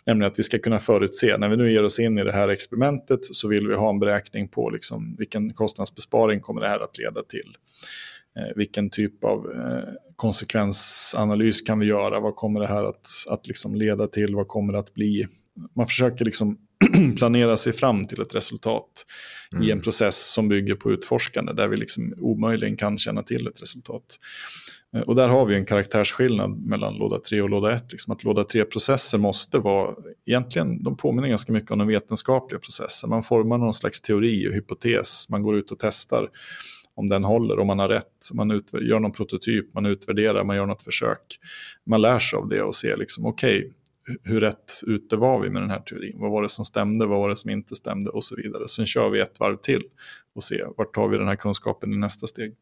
Nämligen 0.05 0.31
att 0.31 0.39
vi 0.39 0.43
ska 0.43 0.59
kunna 0.59 0.79
förutse, 0.79 1.38
när 1.38 1.50
vi 1.50 1.57
nu 1.57 1.71
ger 1.71 1.83
oss 1.83 2.00
in 2.00 2.17
i 2.17 2.23
det 2.23 2.31
här 2.31 2.47
experimentet 2.47 3.19
så 3.25 3.47
vill 3.47 3.67
vi 3.67 3.75
ha 3.75 3.89
en 3.89 4.00
beräkning 4.00 4.47
på 4.47 4.69
liksom 4.69 5.15
vilken 5.17 5.53
kostnadsbesparing 5.53 6.39
kommer 6.39 6.61
det 6.61 6.67
här 6.67 6.79
att 6.79 6.97
leda 6.97 7.23
till. 7.23 7.57
Eh, 8.38 8.55
vilken 8.55 8.89
typ 8.89 9.23
av 9.23 9.51
eh, 9.51 9.89
konsekvensanalys 10.15 11.61
kan 11.61 11.79
vi 11.79 11.85
göra? 11.85 12.19
Vad 12.19 12.35
kommer 12.35 12.59
det 12.59 12.67
här 12.67 12.83
att, 12.83 13.07
att 13.29 13.47
liksom 13.47 13.75
leda 13.75 14.07
till? 14.07 14.35
Vad 14.35 14.47
kommer 14.47 14.73
det 14.73 14.79
att 14.79 14.93
bli? 14.93 15.27
Man 15.75 15.88
försöker 15.88 16.25
liksom 16.25 16.57
planera 17.17 17.57
sig 17.57 17.73
fram 17.73 18.05
till 18.05 18.21
ett 18.21 18.35
resultat 18.35 19.05
mm. 19.51 19.63
i 19.63 19.71
en 19.71 19.81
process 19.81 20.33
som 20.33 20.50
bygger 20.50 20.75
på 20.75 20.91
utforskande 20.91 21.53
där 21.53 21.67
vi 21.67 21.77
liksom 21.77 22.13
omöjligen 22.17 22.77
kan 22.77 22.97
känna 22.97 23.23
till 23.23 23.47
ett 23.47 23.61
resultat. 23.61 24.19
Eh, 24.95 25.01
och 25.01 25.15
där 25.15 25.27
har 25.27 25.45
vi 25.45 25.55
en 25.55 25.65
karaktärsskillnad 25.65 26.57
mellan 26.57 26.95
låda 26.95 27.19
3 27.19 27.41
och 27.41 27.50
låda 27.50 27.71
1. 27.71 27.91
Liksom 27.91 28.13
att 28.13 28.23
låda 28.23 28.43
3-processer 28.43 29.17
måste 29.17 29.59
vara, 29.59 29.95
egentligen 30.25 30.83
de 30.83 30.97
påminner 30.97 31.27
ganska 31.27 31.51
mycket 31.51 31.71
om 31.71 31.79
den 31.79 31.88
vetenskapliga 31.88 32.59
processen. 32.59 33.09
Man 33.09 33.23
formar 33.23 33.57
någon 33.57 33.73
slags 33.73 34.01
teori 34.01 34.50
och 34.50 34.53
hypotes, 34.53 35.29
man 35.29 35.43
går 35.43 35.57
ut 35.57 35.71
och 35.71 35.79
testar 35.79 36.29
om 36.95 37.07
den 37.07 37.23
håller, 37.23 37.59
om 37.59 37.67
man 37.67 37.79
har 37.79 37.89
rätt. 37.89 38.29
Man 38.33 38.63
gör 38.71 39.00
någon 39.00 39.11
prototyp, 39.11 39.73
man 39.73 39.85
utvärderar, 39.85 40.43
man 40.43 40.55
gör 40.55 40.65
något 40.65 40.83
försök. 40.83 41.39
Man 41.85 42.01
lär 42.01 42.19
sig 42.19 42.38
av 42.38 42.47
det 42.47 42.63
och 42.63 42.75
ser 42.75 42.97
liksom, 42.97 43.25
okej, 43.25 43.59
okay, 43.59 43.71
hur 44.24 44.39
rätt 44.39 44.72
ute 44.88 45.15
var 45.15 45.39
vi 45.39 45.50
med 45.50 45.62
den 45.62 45.70
här 45.70 45.79
teorin? 45.79 46.15
Vad 46.20 46.31
var 46.31 46.41
det 46.41 46.50
som 46.50 46.65
stämde, 46.65 47.05
vad 47.05 47.20
var 47.20 47.29
det 47.29 47.36
som 47.36 47.50
inte 47.50 47.75
stämde 47.75 48.10
och 48.10 48.24
så 48.24 48.36
vidare. 48.36 48.67
Sen 48.67 48.86
kör 48.86 49.10
vi 49.10 49.20
ett 49.20 49.39
varv 49.39 49.58
till 49.58 49.84
och 50.36 50.43
ser 50.43 50.67
vart 50.77 50.93
tar 50.93 51.08
vi 51.08 51.17
den 51.17 51.27
här 51.27 51.36
kunskapen 51.36 51.93
i 51.93 51.98
nästa 51.98 52.27
steg. 52.27 52.55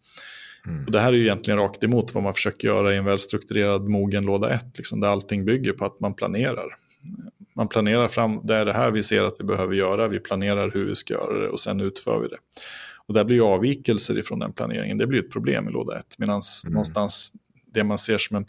Mm. 0.65 0.85
Och 0.85 0.91
det 0.91 0.99
här 0.99 1.13
är 1.13 1.17
ju 1.17 1.23
egentligen 1.23 1.59
rakt 1.59 1.83
emot 1.83 2.13
vad 2.13 2.23
man 2.23 2.33
försöker 2.33 2.67
göra 2.67 2.93
i 2.93 2.97
en 2.97 3.05
välstrukturerad 3.05 3.89
mogen 3.89 4.25
låda 4.25 4.49
1, 4.49 4.77
liksom, 4.77 4.99
där 4.99 5.07
allting 5.07 5.45
bygger 5.45 5.73
på 5.73 5.85
att 5.85 5.99
man 5.99 6.13
planerar. 6.13 6.75
Man 7.55 7.67
planerar 7.67 8.07
fram, 8.07 8.41
det 8.43 8.55
är 8.55 8.65
det 8.65 8.73
här 8.73 8.91
vi 8.91 9.03
ser 9.03 9.23
att 9.23 9.35
vi 9.39 9.43
behöver 9.43 9.75
göra, 9.75 10.07
vi 10.07 10.19
planerar 10.19 10.71
hur 10.71 10.85
vi 10.85 10.95
ska 10.95 11.13
göra 11.13 11.39
det 11.39 11.49
och 11.49 11.59
sen 11.59 11.81
utför 11.81 12.19
vi 12.19 12.27
det. 12.27 12.37
Och 13.07 13.13
där 13.13 13.23
blir 13.23 13.53
avvikelser 13.53 14.17
ifrån 14.17 14.39
den 14.39 14.53
planeringen, 14.53 14.97
det 14.97 15.07
blir 15.07 15.19
ett 15.19 15.31
problem 15.31 15.67
i 15.67 15.71
låda 15.71 15.99
1. 15.99 16.05
Medan 16.17 16.41
mm. 16.65 16.73
någonstans 16.73 17.33
det 17.73 17.83
man 17.83 17.97
ser 17.97 18.17
som 18.17 18.37
en 18.37 18.45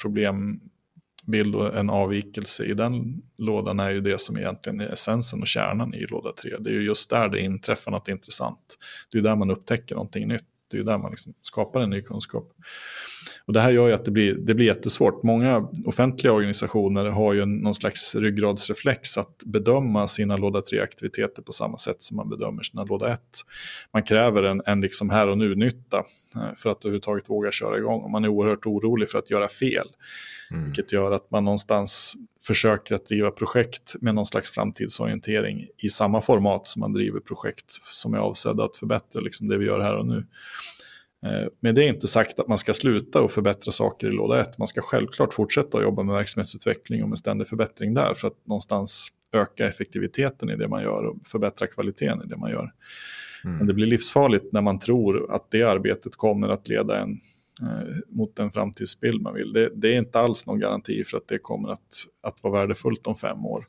bild 1.30 1.54
och 1.54 1.76
en 1.76 1.90
avvikelse 1.90 2.64
i 2.64 2.74
den 2.74 3.22
lådan 3.38 3.80
är 3.80 3.90
ju 3.90 4.00
det 4.00 4.20
som 4.20 4.36
egentligen 4.36 4.80
är 4.80 4.92
essensen 4.92 5.40
och 5.40 5.46
kärnan 5.46 5.94
i 5.94 6.06
låda 6.06 6.32
3. 6.32 6.56
Det 6.60 6.70
är 6.70 6.74
ju 6.74 6.82
just 6.82 7.10
där 7.10 7.28
det 7.28 7.40
inträffar 7.40 7.90
något 7.90 8.08
intressant. 8.08 8.78
Det 9.12 9.18
är 9.18 9.22
där 9.22 9.36
man 9.36 9.50
upptäcker 9.50 9.94
någonting 9.94 10.28
nytt. 10.28 10.44
Det 10.70 10.78
är 10.78 10.84
där 10.84 10.98
man 10.98 11.10
liksom 11.10 11.34
skapar 11.42 11.80
en 11.80 11.90
ny 11.90 12.02
kunskap. 12.02 12.52
Och 13.50 13.54
det 13.54 13.60
här 13.60 13.70
gör 13.70 13.88
ju 13.88 13.92
att 13.94 14.04
det 14.04 14.10
blir, 14.10 14.34
det 14.34 14.54
blir 14.54 14.66
jättesvårt. 14.66 15.22
Många 15.22 15.68
offentliga 15.86 16.32
organisationer 16.32 17.04
har 17.04 17.32
ju 17.32 17.46
någon 17.46 17.74
slags 17.74 18.14
ryggradsreflex 18.14 19.18
att 19.18 19.42
bedöma 19.46 20.06
sina 20.06 20.36
låda 20.36 20.60
3-aktiviteter 20.60 21.42
på 21.42 21.52
samma 21.52 21.78
sätt 21.78 22.02
som 22.02 22.16
man 22.16 22.28
bedömer 22.28 22.62
sina 22.62 22.84
låda 22.84 23.12
1. 23.12 23.20
Man 23.92 24.02
kräver 24.02 24.42
en, 24.42 24.62
en 24.66 24.80
liksom 24.80 25.10
här 25.10 25.28
och 25.28 25.38
nu-nytta 25.38 25.98
eh, 26.36 26.54
för 26.56 26.70
att 26.70 26.84
överhuvudtaget 26.84 27.30
våga 27.30 27.50
köra 27.50 27.78
igång. 27.78 28.10
Man 28.10 28.24
är 28.24 28.28
oerhört 28.28 28.66
orolig 28.66 29.10
för 29.10 29.18
att 29.18 29.30
göra 29.30 29.48
fel. 29.48 29.86
Mm. 30.50 30.64
Vilket 30.64 30.92
gör 30.92 31.12
att 31.12 31.30
man 31.30 31.44
någonstans 31.44 32.14
försöker 32.42 32.94
att 32.94 33.06
driva 33.06 33.30
projekt 33.30 33.94
med 34.00 34.14
någon 34.14 34.26
slags 34.26 34.50
framtidsorientering 34.50 35.66
i 35.76 35.88
samma 35.88 36.20
format 36.20 36.66
som 36.66 36.80
man 36.80 36.92
driver 36.92 37.20
projekt 37.20 37.70
som 37.84 38.14
är 38.14 38.18
avsedda 38.18 38.64
att 38.64 38.76
förbättra 38.76 39.20
liksom 39.20 39.48
det 39.48 39.58
vi 39.58 39.66
gör 39.66 39.80
här 39.80 39.96
och 39.96 40.06
nu. 40.06 40.26
Eh, 41.26 41.48
men 41.60 41.74
det 41.74 41.84
är 41.84 41.88
inte 41.88 42.06
sagt 42.06 42.40
att 42.40 42.48
man 42.48 42.58
ska 42.58 42.74
sluta 42.74 43.20
och 43.20 43.30
förbättra 43.30 43.72
saker 43.72 44.08
i 44.08 44.10
låda 44.10 44.40
1. 44.40 44.58
Man 44.58 44.68
ska 44.68 44.80
självklart 44.80 45.32
fortsätta 45.32 45.78
att 45.78 45.84
jobba 45.84 46.02
med 46.02 46.14
verksamhetsutveckling 46.14 47.02
och 47.02 47.08
med 47.08 47.18
ständig 47.18 47.48
förbättring 47.48 47.94
där 47.94 48.14
för 48.14 48.28
att 48.28 48.46
någonstans 48.46 49.08
öka 49.32 49.68
effektiviteten 49.68 50.50
i 50.50 50.56
det 50.56 50.68
man 50.68 50.82
gör 50.82 51.04
och 51.04 51.16
förbättra 51.26 51.66
kvaliteten 51.66 52.22
i 52.24 52.26
det 52.26 52.36
man 52.36 52.50
gör. 52.50 52.72
Mm. 53.44 53.56
Men 53.56 53.66
det 53.66 53.74
blir 53.74 53.86
livsfarligt 53.86 54.52
när 54.52 54.60
man 54.60 54.78
tror 54.78 55.34
att 55.34 55.50
det 55.50 55.62
arbetet 55.62 56.16
kommer 56.16 56.48
att 56.48 56.68
leda 56.68 56.98
en 56.98 57.20
eh, 57.62 57.96
mot 58.08 58.36
den 58.36 58.50
framtidsbild 58.50 59.22
man 59.22 59.34
vill. 59.34 59.52
Det, 59.52 59.70
det, 59.74 59.94
är 59.94 59.98
inte 59.98 60.20
alls 60.20 60.46
någon 60.46 60.60
garanti 60.60 61.04
för 61.04 61.16
att 61.16 61.28
det 61.28 61.38
kommer 61.38 61.68
att, 61.68 62.06
att 62.22 62.42
vara 62.42 62.60
värdefullt 62.60 63.06
om 63.06 63.16
fem 63.16 63.46
år. 63.46 63.66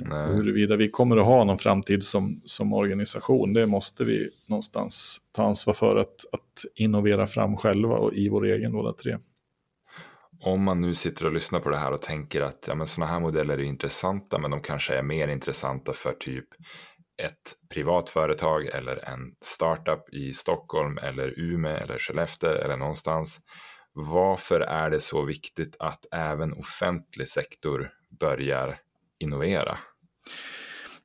Nej. 0.00 0.26
Huruvida 0.26 0.76
vi 0.76 0.88
kommer 0.88 1.16
att 1.16 1.26
ha 1.26 1.44
någon 1.44 1.58
framtid 1.58 2.04
som, 2.04 2.40
som 2.44 2.72
organisation, 2.72 3.52
det 3.52 3.66
måste 3.66 4.04
vi 4.04 4.30
någonstans 4.46 5.20
ta 5.32 5.42
ansvar 5.44 5.74
för 5.74 5.96
att, 5.96 6.24
att 6.32 6.64
innovera 6.74 7.26
fram 7.26 7.56
själva 7.56 7.96
och 7.96 8.12
i 8.12 8.28
vår 8.28 8.46
egen 8.46 8.72
låda 8.72 8.92
3. 8.92 9.18
Om 10.40 10.62
man 10.62 10.80
nu 10.80 10.94
sitter 10.94 11.26
och 11.26 11.32
lyssnar 11.32 11.60
på 11.60 11.70
det 11.70 11.76
här 11.76 11.92
och 11.92 12.02
tänker 12.02 12.40
att 12.40 12.64
ja, 12.68 12.86
sådana 12.86 13.12
här 13.12 13.20
modeller 13.20 13.58
är 13.58 13.62
intressanta, 13.62 14.38
men 14.38 14.50
de 14.50 14.60
kanske 14.60 14.94
är 14.94 15.02
mer 15.02 15.28
intressanta 15.28 15.92
för 15.92 16.12
typ 16.12 16.48
ett 17.22 17.56
privat 17.74 18.10
företag 18.10 18.66
eller 18.66 19.08
en 19.08 19.34
startup 19.40 20.14
i 20.14 20.32
Stockholm 20.32 20.98
eller 20.98 21.38
Umeå 21.38 21.76
eller 21.76 21.98
Skellefteå 21.98 22.50
eller 22.50 22.76
någonstans. 22.76 23.40
Varför 23.92 24.60
är 24.60 24.90
det 24.90 25.00
så 25.00 25.24
viktigt 25.24 25.76
att 25.78 26.06
även 26.12 26.52
offentlig 26.52 27.28
sektor 27.28 27.90
börjar 28.20 28.78
innovera? 29.22 29.78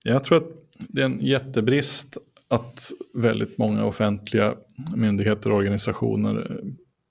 Jag 0.04 0.24
tror 0.24 0.38
att 0.38 0.50
det 0.78 1.02
är 1.02 1.06
en 1.06 1.20
jättebrist 1.20 2.18
att 2.48 2.92
väldigt 3.14 3.58
många 3.58 3.86
offentliga 3.86 4.56
myndigheter 4.96 5.52
och 5.52 5.58
organisationer, 5.58 6.62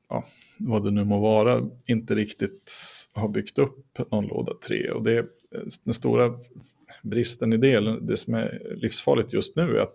ja, 0.08 0.24
vad 0.58 0.84
det 0.84 0.90
nu 0.90 1.04
må 1.04 1.20
vara, 1.20 1.62
inte 1.86 2.14
riktigt 2.14 2.72
har 3.12 3.28
byggt 3.28 3.58
upp 3.58 3.98
någon 4.10 4.26
låda 4.26 4.52
3. 4.66 4.90
Och 4.90 5.04
det, 5.04 5.26
den 5.84 5.94
stora 5.94 6.32
bristen 7.02 7.52
i 7.52 7.56
det, 7.56 8.00
det 8.00 8.16
som 8.16 8.34
är 8.34 8.76
livsfarligt 8.76 9.32
just 9.32 9.56
nu, 9.56 9.76
är 9.76 9.80
att 9.80 9.94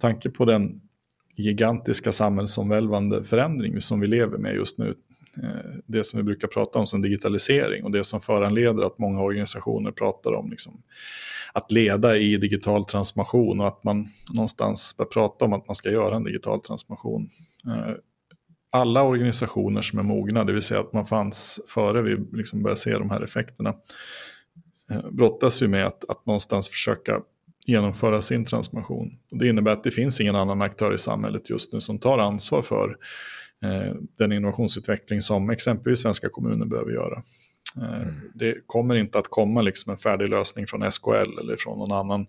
tanke 0.00 0.30
på 0.30 0.44
den 0.44 0.80
gigantiska 1.36 2.12
samhällsomvälvande 2.12 3.24
förändring 3.24 3.80
som 3.80 4.00
vi 4.00 4.06
lever 4.06 4.38
med 4.38 4.54
just 4.54 4.78
nu, 4.78 4.94
Eh, 5.42 5.70
det 5.86 6.04
som 6.04 6.16
vi 6.16 6.22
brukar 6.22 6.48
prata 6.48 6.78
om 6.78 6.86
som 6.86 7.02
digitalisering 7.02 7.84
och 7.84 7.90
det 7.90 8.04
som 8.04 8.20
föranleder 8.20 8.84
att 8.84 8.98
många 8.98 9.22
organisationer 9.22 9.90
pratar 9.90 10.32
om 10.32 10.50
liksom, 10.50 10.82
att 11.52 11.72
leda 11.72 12.16
i 12.16 12.36
digital 12.36 12.84
transformation 12.84 13.60
och 13.60 13.66
att 13.66 13.84
man 13.84 14.06
någonstans 14.32 14.96
börjar 14.96 15.08
prata 15.08 15.44
om 15.44 15.52
att 15.52 15.66
man 15.66 15.74
ska 15.74 15.90
göra 15.90 16.16
en 16.16 16.24
digital 16.24 16.60
transformation. 16.60 17.28
Eh, 17.66 17.94
alla 18.70 19.02
organisationer 19.02 19.82
som 19.82 19.98
är 19.98 20.02
mogna, 20.02 20.44
det 20.44 20.52
vill 20.52 20.62
säga 20.62 20.80
att 20.80 20.92
man 20.92 21.06
fanns 21.06 21.60
före 21.68 22.02
vi 22.02 22.16
liksom 22.32 22.62
började 22.62 22.80
se 22.80 22.98
de 22.98 23.10
här 23.10 23.20
effekterna, 23.20 23.74
eh, 24.90 25.10
brottas 25.10 25.62
ju 25.62 25.68
med 25.68 25.86
att, 25.86 26.10
att 26.10 26.26
någonstans 26.26 26.68
försöka 26.68 27.20
genomföra 27.66 28.22
sin 28.22 28.44
transformation. 28.44 29.18
Och 29.30 29.38
det 29.38 29.48
innebär 29.48 29.72
att 29.72 29.84
det 29.84 29.90
finns 29.90 30.20
ingen 30.20 30.36
annan 30.36 30.62
aktör 30.62 30.94
i 30.94 30.98
samhället 30.98 31.50
just 31.50 31.72
nu 31.72 31.80
som 31.80 31.98
tar 31.98 32.18
ansvar 32.18 32.62
för 32.62 32.96
den 34.18 34.32
innovationsutveckling 34.32 35.20
som 35.20 35.50
exempelvis 35.50 35.98
svenska 36.00 36.28
kommuner 36.28 36.66
behöver 36.66 36.92
göra. 36.92 37.22
Eh, 37.76 38.02
mm. 38.02 38.14
Det 38.34 38.66
kommer 38.66 38.94
inte 38.94 39.18
att 39.18 39.28
komma 39.28 39.62
liksom 39.62 39.92
en 39.92 39.98
färdig 39.98 40.28
lösning 40.28 40.66
från 40.66 40.92
SKL 40.92 41.38
eller 41.40 41.56
från 41.58 41.78
någon 41.78 41.92
annan. 41.92 42.26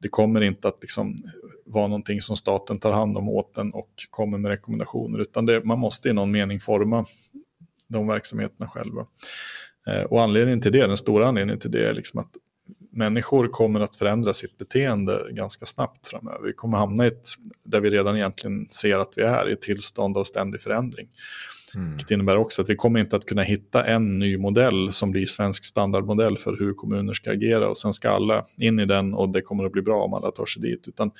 Det 0.00 0.08
kommer 0.08 0.40
inte 0.40 0.68
att 0.68 0.78
liksom 0.80 1.16
vara 1.66 1.86
någonting 1.86 2.20
som 2.20 2.36
staten 2.36 2.78
tar 2.78 2.92
hand 2.92 3.16
om 3.16 3.28
åt 3.28 3.54
den 3.54 3.72
och 3.72 3.90
kommer 4.10 4.38
med 4.38 4.50
rekommendationer, 4.50 5.18
utan 5.18 5.46
det, 5.46 5.64
man 5.64 5.78
måste 5.78 6.08
i 6.08 6.12
någon 6.12 6.30
mening 6.30 6.60
forma 6.60 7.04
de 7.88 8.06
verksamheterna 8.06 8.68
själva. 8.68 9.06
Eh, 9.86 10.02
och 10.02 10.22
anledningen 10.22 10.60
till 10.60 10.72
det, 10.72 10.86
den 10.86 10.96
stora 10.96 11.28
anledningen 11.28 11.60
till 11.60 11.70
det 11.70 11.88
är 11.88 11.94
liksom 11.94 12.20
att 12.20 12.30
människor 12.92 13.48
kommer 13.48 13.80
att 13.80 13.96
förändra 13.96 14.34
sitt 14.34 14.58
beteende 14.58 15.26
ganska 15.30 15.66
snabbt 15.66 16.06
framöver. 16.06 16.46
Vi 16.46 16.52
kommer 16.52 16.78
hamna 16.78 17.04
i 17.04 17.08
ett, 17.08 17.28
där 17.64 17.80
vi 17.80 17.90
redan 17.90 18.16
egentligen 18.16 18.66
ser 18.70 18.98
att 18.98 19.14
vi 19.16 19.22
är, 19.22 19.48
i 19.48 19.52
ett 19.52 19.60
tillstånd 19.60 20.16
av 20.16 20.24
ständig 20.24 20.60
förändring. 20.60 21.08
Mm. 21.74 21.98
Det 22.08 22.14
innebär 22.14 22.36
också 22.36 22.62
att 22.62 22.70
vi 22.70 22.76
kommer 22.76 23.00
inte 23.00 23.16
att 23.16 23.26
kunna 23.26 23.42
hitta 23.42 23.84
en 23.84 24.18
ny 24.18 24.38
modell 24.38 24.92
som 24.92 25.10
blir 25.10 25.26
svensk 25.26 25.64
standardmodell 25.64 26.38
för 26.38 26.56
hur 26.58 26.74
kommuner 26.74 27.12
ska 27.12 27.30
agera 27.30 27.68
och 27.68 27.76
sen 27.76 27.92
ska 27.92 28.10
alla 28.10 28.44
in 28.56 28.80
i 28.80 28.86
den 28.86 29.14
och 29.14 29.28
det 29.28 29.40
kommer 29.40 29.64
att 29.64 29.72
bli 29.72 29.82
bra 29.82 30.04
om 30.04 30.14
alla 30.14 30.30
tar 30.30 30.46
sig 30.46 30.62
dit. 30.62 30.88
Utan 30.88 31.10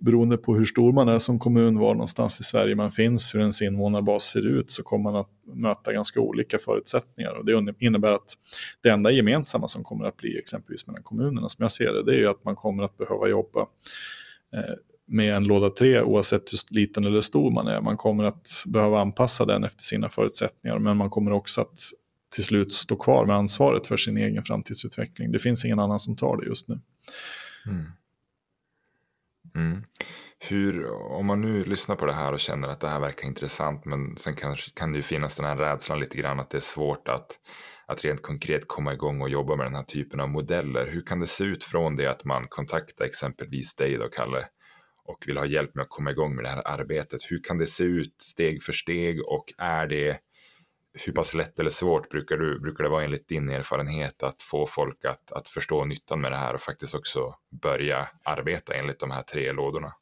beroende 0.00 0.36
på 0.36 0.54
hur 0.54 0.64
stor 0.64 0.92
man 0.92 1.08
är 1.08 1.18
som 1.18 1.38
kommun, 1.38 1.78
var 1.78 1.94
någonstans 1.94 2.40
i 2.40 2.44
Sverige 2.44 2.74
man 2.74 2.92
finns, 2.92 3.34
hur 3.34 3.40
ens 3.40 3.62
invånarbas 3.62 4.22
ser 4.22 4.46
ut, 4.46 4.70
så 4.70 4.82
kommer 4.82 5.02
man 5.10 5.16
att 5.20 5.30
möta 5.54 5.92
ganska 5.92 6.20
olika 6.20 6.58
förutsättningar. 6.58 7.32
Och 7.32 7.44
det 7.44 7.74
innebär 7.78 8.12
att 8.12 8.36
det 8.82 8.88
enda 8.88 9.10
gemensamma 9.10 9.68
som 9.68 9.84
kommer 9.84 10.04
att 10.04 10.16
bli 10.16 10.38
exempelvis 10.38 10.86
mellan 10.86 11.02
kommunerna, 11.02 11.48
som 11.48 11.62
jag 11.62 11.72
ser 11.72 11.92
det, 11.92 12.04
det 12.04 12.14
är 12.14 12.18
ju 12.18 12.28
att 12.28 12.44
man 12.44 12.56
kommer 12.56 12.82
att 12.82 12.96
behöva 12.96 13.28
jobba 13.28 13.60
eh, 14.54 14.74
med 15.06 15.34
en 15.34 15.44
låda 15.44 15.70
3 15.70 16.02
oavsett 16.02 16.52
hur 16.52 16.74
liten 16.74 17.04
eller 17.04 17.20
stor 17.20 17.50
man 17.50 17.66
är. 17.66 17.80
Man 17.80 17.96
kommer 17.96 18.24
att 18.24 18.48
behöva 18.66 19.00
anpassa 19.00 19.44
den 19.44 19.64
efter 19.64 19.82
sina 19.82 20.08
förutsättningar, 20.08 20.78
men 20.78 20.96
man 20.96 21.10
kommer 21.10 21.32
också 21.32 21.60
att 21.60 21.78
till 22.34 22.44
slut 22.44 22.72
stå 22.72 22.96
kvar 22.96 23.26
med 23.26 23.36
ansvaret 23.36 23.86
för 23.86 23.96
sin 23.96 24.16
egen 24.16 24.42
framtidsutveckling. 24.42 25.32
Det 25.32 25.38
finns 25.38 25.64
ingen 25.64 25.78
annan 25.78 26.00
som 26.00 26.16
tar 26.16 26.36
det 26.36 26.46
just 26.46 26.68
nu. 26.68 26.80
Mm. 27.66 27.86
Mm. 29.54 29.82
Hur, 30.38 30.86
om 30.92 31.26
man 31.26 31.40
nu 31.40 31.64
lyssnar 31.64 31.96
på 31.96 32.06
det 32.06 32.12
här 32.12 32.32
och 32.32 32.40
känner 32.40 32.68
att 32.68 32.80
det 32.80 32.88
här 32.88 33.00
verkar 33.00 33.26
intressant 33.26 33.84
men 33.84 34.16
sen 34.16 34.34
kan, 34.34 34.56
kan 34.74 34.92
det 34.92 34.96
ju 34.96 35.02
finnas 35.02 35.36
den 35.36 35.46
här 35.46 35.56
rädslan 35.56 36.00
lite 36.00 36.16
grann 36.16 36.40
att 36.40 36.50
det 36.50 36.58
är 36.58 36.60
svårt 36.60 37.08
att, 37.08 37.38
att 37.86 38.04
rent 38.04 38.22
konkret 38.22 38.68
komma 38.68 38.92
igång 38.92 39.20
och 39.22 39.28
jobba 39.28 39.56
med 39.56 39.66
den 39.66 39.74
här 39.74 39.82
typen 39.82 40.20
av 40.20 40.28
modeller. 40.28 40.86
Hur 40.86 41.02
kan 41.02 41.20
det 41.20 41.26
se 41.26 41.44
ut 41.44 41.64
från 41.64 41.96
det 41.96 42.06
att 42.06 42.24
man 42.24 42.46
kontaktar 42.48 43.04
exempelvis 43.04 43.76
dig 43.76 43.96
då, 43.96 44.08
Kalle, 44.08 44.46
och 45.04 45.24
vill 45.26 45.38
ha 45.38 45.46
hjälp 45.46 45.74
med 45.74 45.82
att 45.82 45.90
komma 45.90 46.10
igång 46.10 46.34
med 46.34 46.44
det 46.44 46.48
här 46.48 46.68
arbetet? 46.68 47.20
Hur 47.30 47.42
kan 47.42 47.58
det 47.58 47.66
se 47.66 47.84
ut 47.84 48.14
steg 48.22 48.62
för 48.62 48.72
steg 48.72 49.26
och 49.26 49.44
är 49.58 49.86
det 49.86 50.18
hur 50.92 51.12
pass 51.12 51.34
lätt 51.34 51.58
eller 51.58 51.70
svårt 51.70 52.08
brukar, 52.10 52.36
du, 52.36 52.60
brukar 52.60 52.84
det 52.84 52.90
vara 52.90 53.04
enligt 53.04 53.28
din 53.28 53.48
erfarenhet 53.48 54.22
att 54.22 54.42
få 54.42 54.66
folk 54.66 55.04
att, 55.04 55.32
att 55.32 55.48
förstå 55.48 55.84
nyttan 55.84 56.20
med 56.20 56.32
det 56.32 56.36
här 56.36 56.54
och 56.54 56.60
faktiskt 56.60 56.94
också 56.94 57.34
börja 57.62 58.08
arbeta 58.24 58.74
enligt 58.74 58.98
de 58.98 59.10
här 59.10 59.22
tre 59.22 59.52
lådorna? 59.52 59.92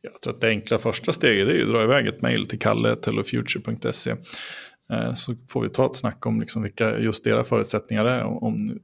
Jag 0.00 0.20
tror 0.20 0.34
att 0.34 0.40
det 0.40 0.48
enkla 0.48 0.78
första 0.78 1.12
steget 1.12 1.48
är 1.48 1.62
att 1.62 1.68
dra 1.68 1.82
iväg 1.82 2.06
ett 2.06 2.22
mejl 2.22 2.46
till 2.46 2.58
kalle.hellofuture.se 2.58 4.10
eh, 4.92 5.14
så 5.14 5.34
får 5.48 5.62
vi 5.62 5.68
ta 5.68 5.86
ett 5.86 5.96
snack 5.96 6.26
om 6.26 6.40
liksom 6.40 6.62
vilka 6.62 6.98
just 6.98 7.26
era 7.26 7.44
förutsättningar 7.44 8.04
är, 8.04 8.44
om 8.44 8.78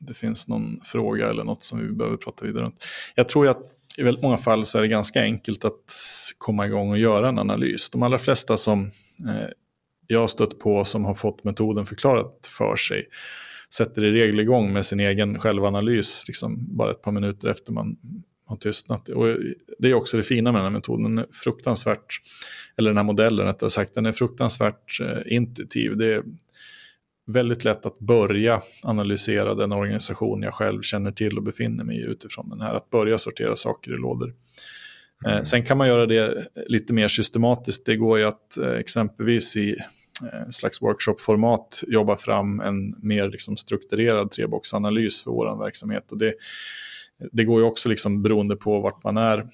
det 0.00 0.14
finns 0.14 0.48
någon 0.48 0.80
fråga 0.84 1.30
eller 1.30 1.44
något 1.44 1.62
som 1.62 1.78
vi 1.78 1.92
behöver 1.92 2.16
prata 2.16 2.46
vidare 2.46 2.64
om. 2.64 2.72
Jag 3.14 3.28
tror 3.28 3.48
att 3.48 3.60
i 3.96 4.02
väldigt 4.02 4.22
många 4.22 4.36
fall 4.36 4.64
så 4.64 4.78
är 4.78 4.82
det 4.82 4.88
ganska 4.88 5.22
enkelt 5.22 5.64
att 5.64 5.96
komma 6.38 6.66
igång 6.66 6.90
och 6.90 6.98
göra 6.98 7.28
en 7.28 7.38
analys. 7.38 7.90
De 7.90 8.02
allra 8.02 8.18
flesta 8.18 8.56
som 8.56 8.84
eh, 9.28 9.48
jag 10.06 10.20
har 10.20 10.26
stött 10.26 10.58
på 10.58 10.84
som 10.84 11.04
har 11.04 11.14
fått 11.14 11.44
metoden 11.44 11.86
förklarat 11.86 12.48
för 12.58 12.76
sig 12.76 13.08
sätter 13.74 14.04
i 14.04 14.12
regel 14.12 14.40
igång 14.40 14.72
med 14.72 14.86
sin 14.86 15.00
egen 15.00 15.38
självanalys 15.38 16.24
liksom 16.28 16.76
bara 16.76 16.90
ett 16.90 17.02
par 17.02 17.12
minuter 17.12 17.48
efter 17.48 17.72
man 17.72 17.96
har 18.46 18.56
tystnat. 18.56 19.08
Och 19.08 19.26
det 19.78 19.90
är 19.90 19.94
också 19.94 20.16
det 20.16 20.22
fina 20.22 20.52
med 20.52 20.58
den 20.58 20.72
här 20.72 20.78
metoden. 20.78 21.02
Den 21.02 21.18
är 21.18 21.26
fruktansvärt, 21.32 22.20
eller 22.78 22.90
den 22.90 22.96
här 22.96 23.04
modellen 23.04 23.46
rättare 23.46 23.70
sagt, 23.70 23.94
den 23.94 24.06
är 24.06 24.12
fruktansvärt 24.12 25.00
eh, 25.00 25.36
intuitiv. 25.36 25.96
Det 25.96 26.14
är 26.14 26.22
väldigt 27.26 27.64
lätt 27.64 27.86
att 27.86 27.98
börja 27.98 28.60
analysera 28.82 29.54
den 29.54 29.72
organisation 29.72 30.42
jag 30.42 30.54
själv 30.54 30.82
känner 30.82 31.12
till 31.12 31.36
och 31.38 31.44
befinner 31.44 31.84
mig 31.84 31.96
i 31.96 32.04
utifrån 32.04 32.48
den 32.48 32.60
här. 32.60 32.74
Att 32.74 32.90
börja 32.90 33.18
sortera 33.18 33.56
saker 33.56 33.94
i 33.94 33.96
lådor. 33.96 34.34
Eh, 35.26 35.32
mm. 35.32 35.44
Sen 35.44 35.62
kan 35.64 35.78
man 35.78 35.88
göra 35.88 36.06
det 36.06 36.48
lite 36.66 36.92
mer 36.92 37.08
systematiskt. 37.08 37.86
Det 37.86 37.96
går 37.96 38.18
ju 38.18 38.24
att 38.24 38.56
eh, 38.56 38.72
exempelvis 38.72 39.56
i 39.56 39.70
eh, 40.32 40.48
slags 40.50 40.82
workshop-format 40.82 41.82
jobba 41.86 42.16
fram 42.16 42.60
en 42.60 42.94
mer 43.02 43.28
liksom 43.28 43.56
strukturerad 43.56 44.30
treboxanalys 44.30 45.22
för 45.22 45.30
vår 45.30 45.64
verksamhet. 45.64 46.12
Och 46.12 46.18
det, 46.18 46.34
det 47.32 47.44
går 47.44 47.60
ju 47.60 47.66
också 47.66 47.88
liksom 47.88 48.22
beroende 48.22 48.56
på 48.56 48.80
vart 48.80 49.04
man 49.04 49.16
är 49.16 49.46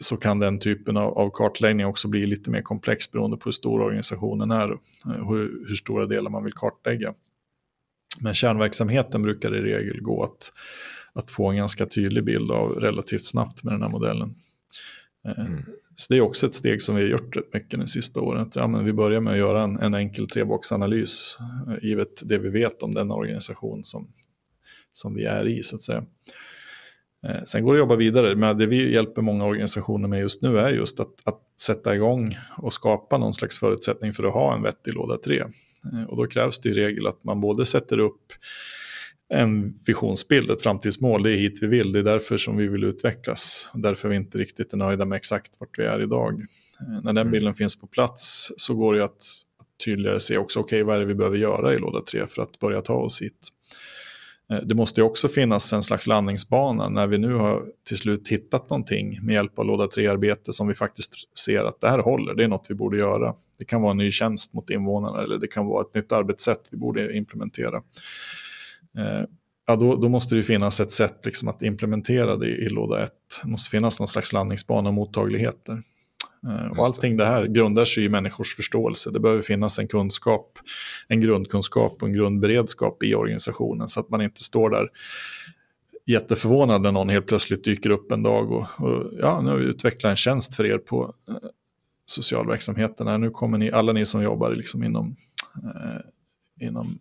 så 0.00 0.16
kan 0.16 0.38
den 0.38 0.58
typen 0.58 0.96
av, 0.96 1.18
av, 1.18 1.30
kartläggning 1.30 1.86
också 1.86 2.08
bli 2.08 2.26
lite 2.26 2.50
mer 2.50 2.62
komplex 2.62 3.12
beroende 3.12 3.36
på 3.36 3.44
hur 3.44 3.52
stor 3.52 3.80
organisationen 3.80 4.50
är 4.50 4.72
och 4.72 4.80
hur, 5.04 5.64
hur 5.68 5.74
stora 5.74 6.06
delar 6.06 6.30
man 6.30 6.44
vill 6.44 6.52
kartlägga. 6.52 7.14
Men 8.20 8.34
kärnverksamheten 8.34 9.22
brukar 9.22 9.54
i 9.54 9.60
regel 9.60 10.00
gå 10.00 10.22
att, 10.22 10.52
att 11.16 11.30
få 11.30 11.48
en 11.48 11.56
ganska 11.56 11.86
tydlig 11.86 12.24
bild 12.24 12.50
av 12.50 12.70
relativt 12.70 13.24
snabbt 13.24 13.62
med 13.62 13.72
den 13.72 13.82
här 13.82 13.88
modellen. 13.88 14.34
Eh, 15.28 15.46
mm. 15.46 15.62
Så 15.94 16.12
det 16.12 16.16
är 16.16 16.20
också 16.20 16.46
ett 16.46 16.54
steg 16.54 16.82
som 16.82 16.94
vi 16.94 17.02
har 17.02 17.08
gjort 17.08 17.36
rätt 17.36 17.54
mycket 17.54 17.80
de 17.80 17.86
sista 17.86 18.20
åren. 18.20 18.50
ja, 18.54 18.66
men 18.66 18.84
vi 18.84 18.92
börjar 18.92 19.20
med 19.20 19.32
att 19.32 19.38
göra 19.38 19.62
en, 19.62 19.78
en 19.78 19.94
enkel 19.94 20.28
treboxanalys 20.28 21.38
eh, 21.68 21.88
givet 21.88 22.22
det 22.24 22.38
vi 22.38 22.48
vet 22.48 22.82
om 22.82 22.94
den 22.94 23.10
organisation 23.10 23.84
som, 23.84 24.08
som 24.92 25.14
vi 25.14 25.24
är 25.24 25.46
i 25.46 25.62
så 25.62 25.76
att 25.76 25.82
säga. 25.82 26.04
Eh, 27.26 27.42
sen 27.46 27.64
går 27.64 27.72
det 27.72 27.76
att 27.76 27.82
jobba 27.82 27.96
vidare, 27.96 28.36
men 28.36 28.58
det 28.58 28.66
vi 28.66 28.92
hjälper 28.92 29.22
många 29.22 29.44
organisationer 29.44 30.08
med 30.08 30.20
just 30.20 30.42
nu 30.42 30.58
är 30.58 30.70
just 30.70 31.00
att, 31.00 31.14
att 31.24 31.40
sätta 31.60 31.94
igång 31.94 32.38
och 32.58 32.72
skapa 32.72 33.18
någon 33.18 33.34
slags 33.34 33.58
förutsättning 33.58 34.12
för 34.12 34.24
att 34.24 34.32
ha 34.32 34.54
en 34.54 34.62
vettig 34.62 34.94
låda 34.94 35.16
3. 35.16 35.44
Och 36.08 36.16
då 36.16 36.26
krävs 36.26 36.58
det 36.58 36.68
i 36.68 36.72
regel 36.72 37.06
att 37.06 37.24
man 37.24 37.40
både 37.40 37.66
sätter 37.66 37.98
upp 37.98 38.32
en 39.28 39.78
visionsbild, 39.86 40.50
ett 40.50 40.62
framtidsmål. 40.62 41.22
Det 41.22 41.30
är 41.30 41.36
hit 41.36 41.62
vi 41.62 41.66
vill, 41.66 41.92
det 41.92 41.98
är 41.98 42.02
därför 42.02 42.38
som 42.38 42.56
vi 42.56 42.68
vill 42.68 42.84
utvecklas. 42.84 43.70
Därför 43.74 44.08
är 44.08 44.10
vi 44.10 44.16
inte 44.16 44.38
riktigt 44.38 44.72
är 44.72 44.76
nöjda 44.76 45.04
med 45.04 45.16
exakt 45.16 45.60
vart 45.60 45.78
vi 45.78 45.84
är 45.84 46.02
idag. 46.02 46.40
Eh, 46.80 46.86
när 46.88 47.02
den 47.02 47.16
mm. 47.18 47.30
bilden 47.30 47.54
finns 47.54 47.76
på 47.76 47.86
plats 47.86 48.52
så 48.56 48.74
går 48.74 48.94
det 48.94 49.04
att, 49.04 49.22
tydligare 49.84 50.20
se 50.20 50.38
också, 50.38 50.60
okej 50.60 50.76
okay, 50.76 50.82
vad 50.82 50.96
är 50.96 51.00
det 51.00 51.06
vi 51.06 51.14
behöver 51.14 51.36
göra 51.36 51.74
i 51.74 51.78
låda 51.78 52.00
3 52.00 52.26
för 52.26 52.42
att 52.42 52.58
börja 52.58 52.80
ta 52.80 52.94
oss 52.94 53.22
hit. 53.22 53.48
Eh, 54.50 54.58
det 54.58 54.74
måste 54.74 55.02
också 55.02 55.28
finnas 55.28 55.72
en 55.72 55.82
slags 55.82 56.06
landningsbana 56.06 56.88
när 56.88 57.06
vi 57.06 57.18
nu 57.18 57.34
har 57.34 57.66
till 57.88 57.96
slut 57.96 58.28
hittat 58.28 58.70
någonting 58.70 59.18
med 59.22 59.34
hjälp 59.34 59.58
av 59.58 59.66
låda 59.66 59.86
3-arbete 59.86 60.52
som 60.52 60.68
vi 60.68 60.74
faktiskt 60.74 61.38
ser 61.38 61.64
att 61.64 61.80
det 61.80 61.88
här 61.88 61.98
håller, 61.98 62.34
det 62.34 62.44
är 62.44 62.48
något 62.48 62.66
vi 62.68 62.74
borde 62.74 62.98
göra. 62.98 63.34
Det 63.58 63.64
kan 63.64 63.82
vara 63.82 63.90
en 63.90 63.96
ny 63.96 64.10
tjänst 64.10 64.52
mot 64.52 64.70
invånarna 64.70 65.22
eller 65.22 65.38
det 65.38 65.46
kan 65.46 65.66
vara 65.66 65.80
ett 65.80 65.94
nytt 65.94 66.12
arbetssätt 66.12 66.68
vi 66.70 66.76
borde 66.76 67.16
implementera. 67.16 67.82
Eh, 68.98 69.24
ja, 69.66 69.76
då, 69.76 69.96
då, 69.96 70.08
måste 70.08 70.34
det 70.34 70.42
finnas 70.42 70.80
ett 70.80 70.92
sätt 70.92 71.20
liksom 71.24 71.48
att 71.48 71.62
implementera 71.62 72.36
det 72.36 72.48
i 72.48 72.68
låda 72.68 73.04
1. 73.04 73.10
Det 73.42 73.48
måste 73.48 73.70
finnas 73.70 73.98
någon 73.98 74.08
slags 74.08 74.32
landningsbana 74.32 74.88
och 74.88 74.94
mottagligheter. 74.94 75.82
Eh, 76.46 76.78
och 76.78 76.86
allting 76.86 77.16
det 77.16 77.26
här 77.26 77.46
grundar 77.46 77.84
sig 77.84 78.04
i 78.04 78.08
människors 78.08 78.56
förståelse. 78.56 79.10
Det 79.10 79.20
behöver 79.20 79.42
finnas 79.42 79.78
en 79.78 79.88
kunskap, 79.88 80.58
en 81.08 81.20
grundkunskap 81.20 82.02
och 82.02 82.08
en 82.08 82.14
grundberedskap 82.14 83.02
i 83.02 83.14
organisationen 83.14 83.88
så 83.88 84.00
att 84.00 84.10
man 84.10 84.22
inte 84.22 84.44
står 84.44 84.70
där 84.70 84.88
jätteförvånad 86.06 86.82
när 86.82 86.92
någon 86.92 87.08
helt 87.08 87.26
plötsligt 87.26 87.64
dyker 87.64 87.90
upp 87.90 88.12
en 88.12 88.22
dag 88.22 88.52
och, 88.52 88.66
och 88.78 89.12
ja, 89.20 89.40
nu 89.40 89.50
har 89.50 89.56
vi 89.56 89.64
utvecklat 89.64 90.10
en 90.10 90.16
tjänst 90.16 90.54
för 90.54 90.66
er 90.66 90.78
på 90.78 91.14
eh, 91.28 91.34
socialverksamheten. 92.06 93.20
Nu 93.20 93.30
kommer 93.30 93.58
ni, 93.58 93.70
alla 93.70 93.92
ni 93.92 94.04
som 94.04 94.22
jobbar 94.22 94.50
liksom 94.50 94.84
inom, 94.84 95.16
eh, 95.64 96.66
inom 96.66 96.98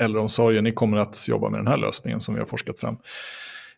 äldreomsorgen, 0.00 0.64
ni 0.64 0.72
kommer 0.72 0.96
att 0.96 1.28
jobba 1.28 1.48
med 1.48 1.60
den 1.60 1.66
här 1.66 1.76
lösningen 1.76 2.20
som 2.20 2.34
vi 2.34 2.40
har 2.40 2.46
forskat 2.46 2.80
fram. 2.80 2.96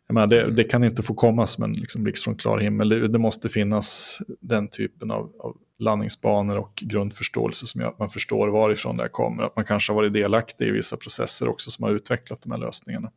Menar, 0.08 0.26
det, 0.26 0.50
det, 0.50 0.64
kan 0.64 0.84
inte 0.84 1.02
få 1.02 1.14
komma 1.14 1.46
som 1.46 1.64
en 1.64 1.72
liksom 1.72 2.02
blixt 2.02 2.24
från 2.24 2.36
klar 2.36 2.58
himmel. 2.58 2.88
Det, 2.88 3.08
det, 3.08 3.18
måste 3.18 3.48
finnas 3.48 4.18
den 4.40 4.68
typen 4.68 5.10
av, 5.10 5.32
av 5.38 5.56
landningsbanor 5.78 6.56
och 6.56 6.82
grundförståelse 6.86 7.66
som 7.66 7.80
gör 7.80 7.88
att 7.88 7.98
man 7.98 8.10
förstår 8.10 8.48
varifrån 8.48 8.96
det 8.96 9.02
här 9.02 9.08
kommer. 9.08 9.42
Att 9.42 9.56
man 9.56 9.64
kanske 9.64 9.92
har 9.92 9.94
varit 9.94 10.12
delaktig 10.12 10.68
i 10.68 10.70
vissa 10.70 10.96
processer 10.96 11.48
också 11.48 11.70
som 11.70 11.82
har 11.82 11.90
utvecklat 11.90 12.42
de 12.42 12.52
här 12.52 12.58
lösningarna. 12.58 13.10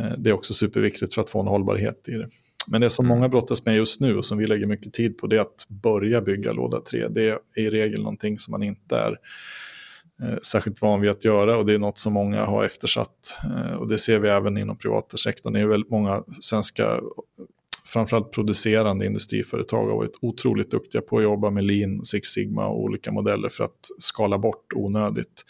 Eh, 0.00 0.12
det 0.18 0.30
är 0.30 0.34
också 0.34 0.54
superviktigt 0.54 1.14
för 1.14 1.20
att 1.20 1.30
få 1.30 1.40
en 1.40 1.46
hållbarhet 1.46 2.08
i 2.08 2.12
det. 2.12 2.28
Men 2.66 2.80
det 2.80 2.90
som 2.90 3.06
mm. 3.06 3.18
många 3.18 3.28
brottas 3.28 3.64
med 3.64 3.76
just 3.76 4.00
nu 4.00 4.16
och 4.16 4.24
som 4.24 4.38
vi 4.38 4.46
lägger 4.46 4.66
mycket 4.66 4.92
tid 4.92 5.18
på 5.18 5.26
det 5.26 5.36
är 5.36 5.40
att 5.40 5.66
börja 5.68 6.20
bygga 6.20 6.52
låda 6.52 6.80
3. 6.80 7.08
Det 7.08 7.28
är 7.28 7.38
i 7.56 7.70
regel 7.70 8.02
någonting 8.02 8.38
som 8.38 8.52
man 8.52 8.62
inte 8.62 8.96
är 8.96 9.18
särskilt 10.42 10.82
van 10.82 11.00
vid 11.00 11.10
att 11.10 11.24
göra 11.24 11.56
och 11.56 11.66
det 11.66 11.74
är 11.74 11.78
något 11.78 11.98
som 11.98 12.12
många 12.12 12.44
har 12.44 12.64
eftersatt. 12.64 13.34
Eh, 13.44 13.72
och 13.72 13.88
det 13.88 13.98
ser 13.98 14.18
vi 14.18 14.28
även 14.28 14.56
inom 14.56 14.78
privata 14.78 15.16
sektorn. 15.16 15.52
Det 15.52 15.60
är 15.60 15.66
väldigt 15.66 15.90
många 15.90 16.22
svenska, 16.40 17.00
framförallt 17.84 18.32
producerande 18.32 19.06
industriföretag 19.06 19.88
har 19.88 19.96
varit 19.96 20.18
otroligt 20.20 20.70
duktiga 20.70 21.02
på 21.02 21.16
att 21.16 21.22
jobba 21.22 21.50
med 21.50 21.64
lean, 21.64 22.04
Six 22.04 22.28
Sigma 22.28 22.66
och 22.66 22.80
olika 22.80 23.12
modeller 23.12 23.48
för 23.48 23.64
att 23.64 23.90
skala 23.98 24.38
bort 24.38 24.72
onödigt. 24.74 25.44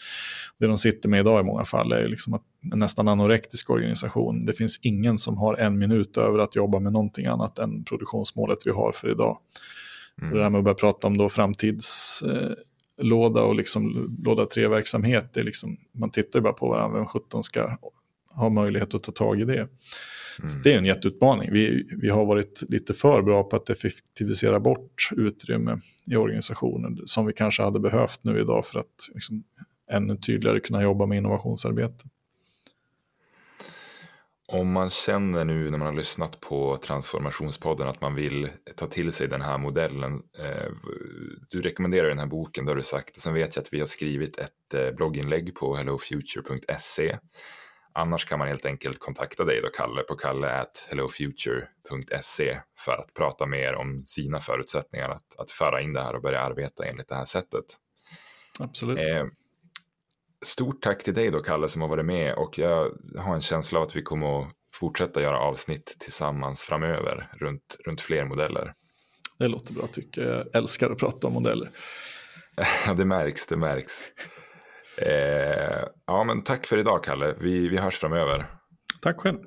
Det 0.59 0.67
de 0.67 0.77
sitter 0.77 1.09
med 1.09 1.19
idag 1.19 1.39
i 1.39 1.43
många 1.43 1.65
fall 1.65 1.91
är 1.91 2.07
liksom 2.07 2.33
att 2.33 2.43
en 2.73 2.79
nästan 2.79 3.07
anorektisk 3.07 3.69
organisation. 3.69 4.45
Det 4.45 4.53
finns 4.53 4.79
ingen 4.81 5.17
som 5.17 5.37
har 5.37 5.55
en 5.55 5.77
minut 5.77 6.17
över 6.17 6.39
att 6.39 6.55
jobba 6.55 6.79
med 6.79 6.93
någonting 6.93 7.25
annat 7.25 7.59
än 7.59 7.83
produktionsmålet 7.83 8.57
vi 8.65 8.71
har 8.71 8.91
för 8.91 9.11
idag. 9.11 9.37
Mm. 10.21 10.33
Det 10.33 10.39
där 10.39 10.49
med 10.49 10.57
att 10.57 10.63
börja 10.63 10.75
prata 10.75 11.07
om 11.07 11.17
då 11.17 11.29
framtids 11.29 12.21
eh, 12.21 12.51
låda 12.97 13.41
och 13.43 13.55
liksom 13.55 14.15
låda 14.23 14.45
tre-verksamhet. 14.45 15.35
liksom, 15.35 15.77
man 15.91 16.11
tittar 16.11 16.39
ju 16.39 16.43
bara 16.43 16.53
på 16.53 16.69
varandra, 16.69 16.97
vem 16.97 17.07
17 17.07 17.43
ska 17.43 17.77
ha 18.29 18.49
möjlighet 18.49 18.93
att 18.93 19.03
ta 19.03 19.11
tag 19.11 19.41
i 19.41 19.45
det. 19.45 19.53
Mm. 20.39 20.61
Det 20.63 20.73
är 20.73 20.77
en 20.77 20.85
jätteutmaning. 20.85 21.49
Vi, 21.51 21.87
vi 22.01 22.09
har 22.09 22.25
varit 22.25 22.63
lite 22.69 22.93
för 22.93 23.21
bra 23.21 23.43
på 23.43 23.55
att 23.55 23.69
effektivisera 23.69 24.59
bort 24.59 25.09
utrymme 25.11 25.79
i 26.11 26.15
organisationen 26.15 26.97
som 27.05 27.25
vi 27.25 27.33
kanske 27.33 27.63
hade 27.63 27.79
behövt 27.79 28.23
nu 28.23 28.39
idag 28.39 28.65
för 28.65 28.79
att 28.79 29.09
liksom, 29.13 29.43
ännu 29.91 30.17
tydligare 30.17 30.59
kunna 30.59 30.83
jobba 30.83 31.05
med 31.05 31.17
innovationsarbete. 31.17 32.05
Om 34.51 34.71
man 34.71 34.89
känner 34.89 35.45
nu 35.45 35.71
när 35.71 35.77
man 35.77 35.87
har 35.87 35.93
lyssnat 35.93 36.39
på 36.39 36.77
Transformationspodden 36.77 37.87
att 37.87 38.01
man 38.01 38.15
vill 38.15 38.49
ta 38.75 38.87
till 38.87 39.11
sig 39.11 39.27
den 39.27 39.41
här 39.41 39.57
modellen. 39.57 40.21
Eh, 40.39 40.71
du 41.49 41.61
rekommenderar 41.61 42.09
den 42.09 42.19
här 42.19 42.25
boken, 42.25 42.65
det 42.65 42.71
har 42.71 42.77
du 42.77 42.83
sagt. 42.83 43.15
Och 43.15 43.21
sen 43.21 43.33
vet 43.33 43.55
jag 43.55 43.63
att 43.63 43.73
vi 43.73 43.79
har 43.79 43.85
skrivit 43.85 44.37
ett 44.37 44.73
eh, 44.73 44.91
blogginlägg 44.91 45.55
på 45.55 45.75
hellofuture.se. 45.75 47.17
Annars 47.93 48.25
kan 48.25 48.39
man 48.39 48.47
helt 48.47 48.65
enkelt 48.65 48.99
kontakta 48.99 49.43
dig 49.43 49.61
då, 49.61 49.69
Kalle, 49.69 50.03
på 50.03 50.15
kalle.hellofuture.se 50.15 52.59
för 52.77 52.97
att 52.97 53.13
prata 53.13 53.45
mer 53.45 53.75
om 53.75 54.03
sina 54.05 54.39
förutsättningar 54.39 55.09
att, 55.09 55.39
att 55.39 55.51
föra 55.51 55.81
in 55.81 55.93
det 55.93 56.01
här 56.01 56.15
och 56.15 56.21
börja 56.21 56.41
arbeta 56.41 56.85
enligt 56.85 57.07
det 57.07 57.15
här 57.15 57.25
sättet. 57.25 57.65
Absolut. 58.59 58.97
Eh, 58.97 59.25
Stort 60.45 60.81
tack 60.81 61.03
till 61.03 61.13
dig 61.13 61.31
då, 61.31 61.39
Kalle, 61.39 61.69
som 61.69 61.81
har 61.81 61.89
varit 61.89 62.05
med 62.05 62.33
och 62.33 62.59
jag 62.59 62.91
har 63.17 63.35
en 63.35 63.41
känsla 63.41 63.79
av 63.79 63.85
att 63.85 63.95
vi 63.95 64.01
kommer 64.01 64.41
att 64.41 64.51
fortsätta 64.73 65.21
göra 65.21 65.39
avsnitt 65.39 65.95
tillsammans 65.99 66.61
framöver 66.61 67.31
runt, 67.39 67.77
runt 67.85 68.01
fler 68.01 68.25
modeller. 68.25 68.73
Det 69.39 69.47
låter 69.47 69.73
bra 69.73 69.87
tycker 69.87 70.21
jag. 70.21 70.37
Jag 70.37 70.55
älskar 70.55 70.91
att 70.91 70.97
prata 70.97 71.27
om 71.27 71.33
modeller. 71.33 71.69
Det 72.97 73.05
märks, 73.05 73.47
det 73.47 73.57
märks. 73.57 74.03
Eh, 74.97 75.83
ja, 76.05 76.23
men 76.23 76.43
tack 76.43 76.67
för 76.67 76.77
idag, 76.77 77.03
Kalle. 77.03 77.35
Vi, 77.39 77.67
vi 77.67 77.77
hörs 77.77 77.97
framöver. 77.97 78.47
Tack 79.01 79.19
själv. 79.19 79.37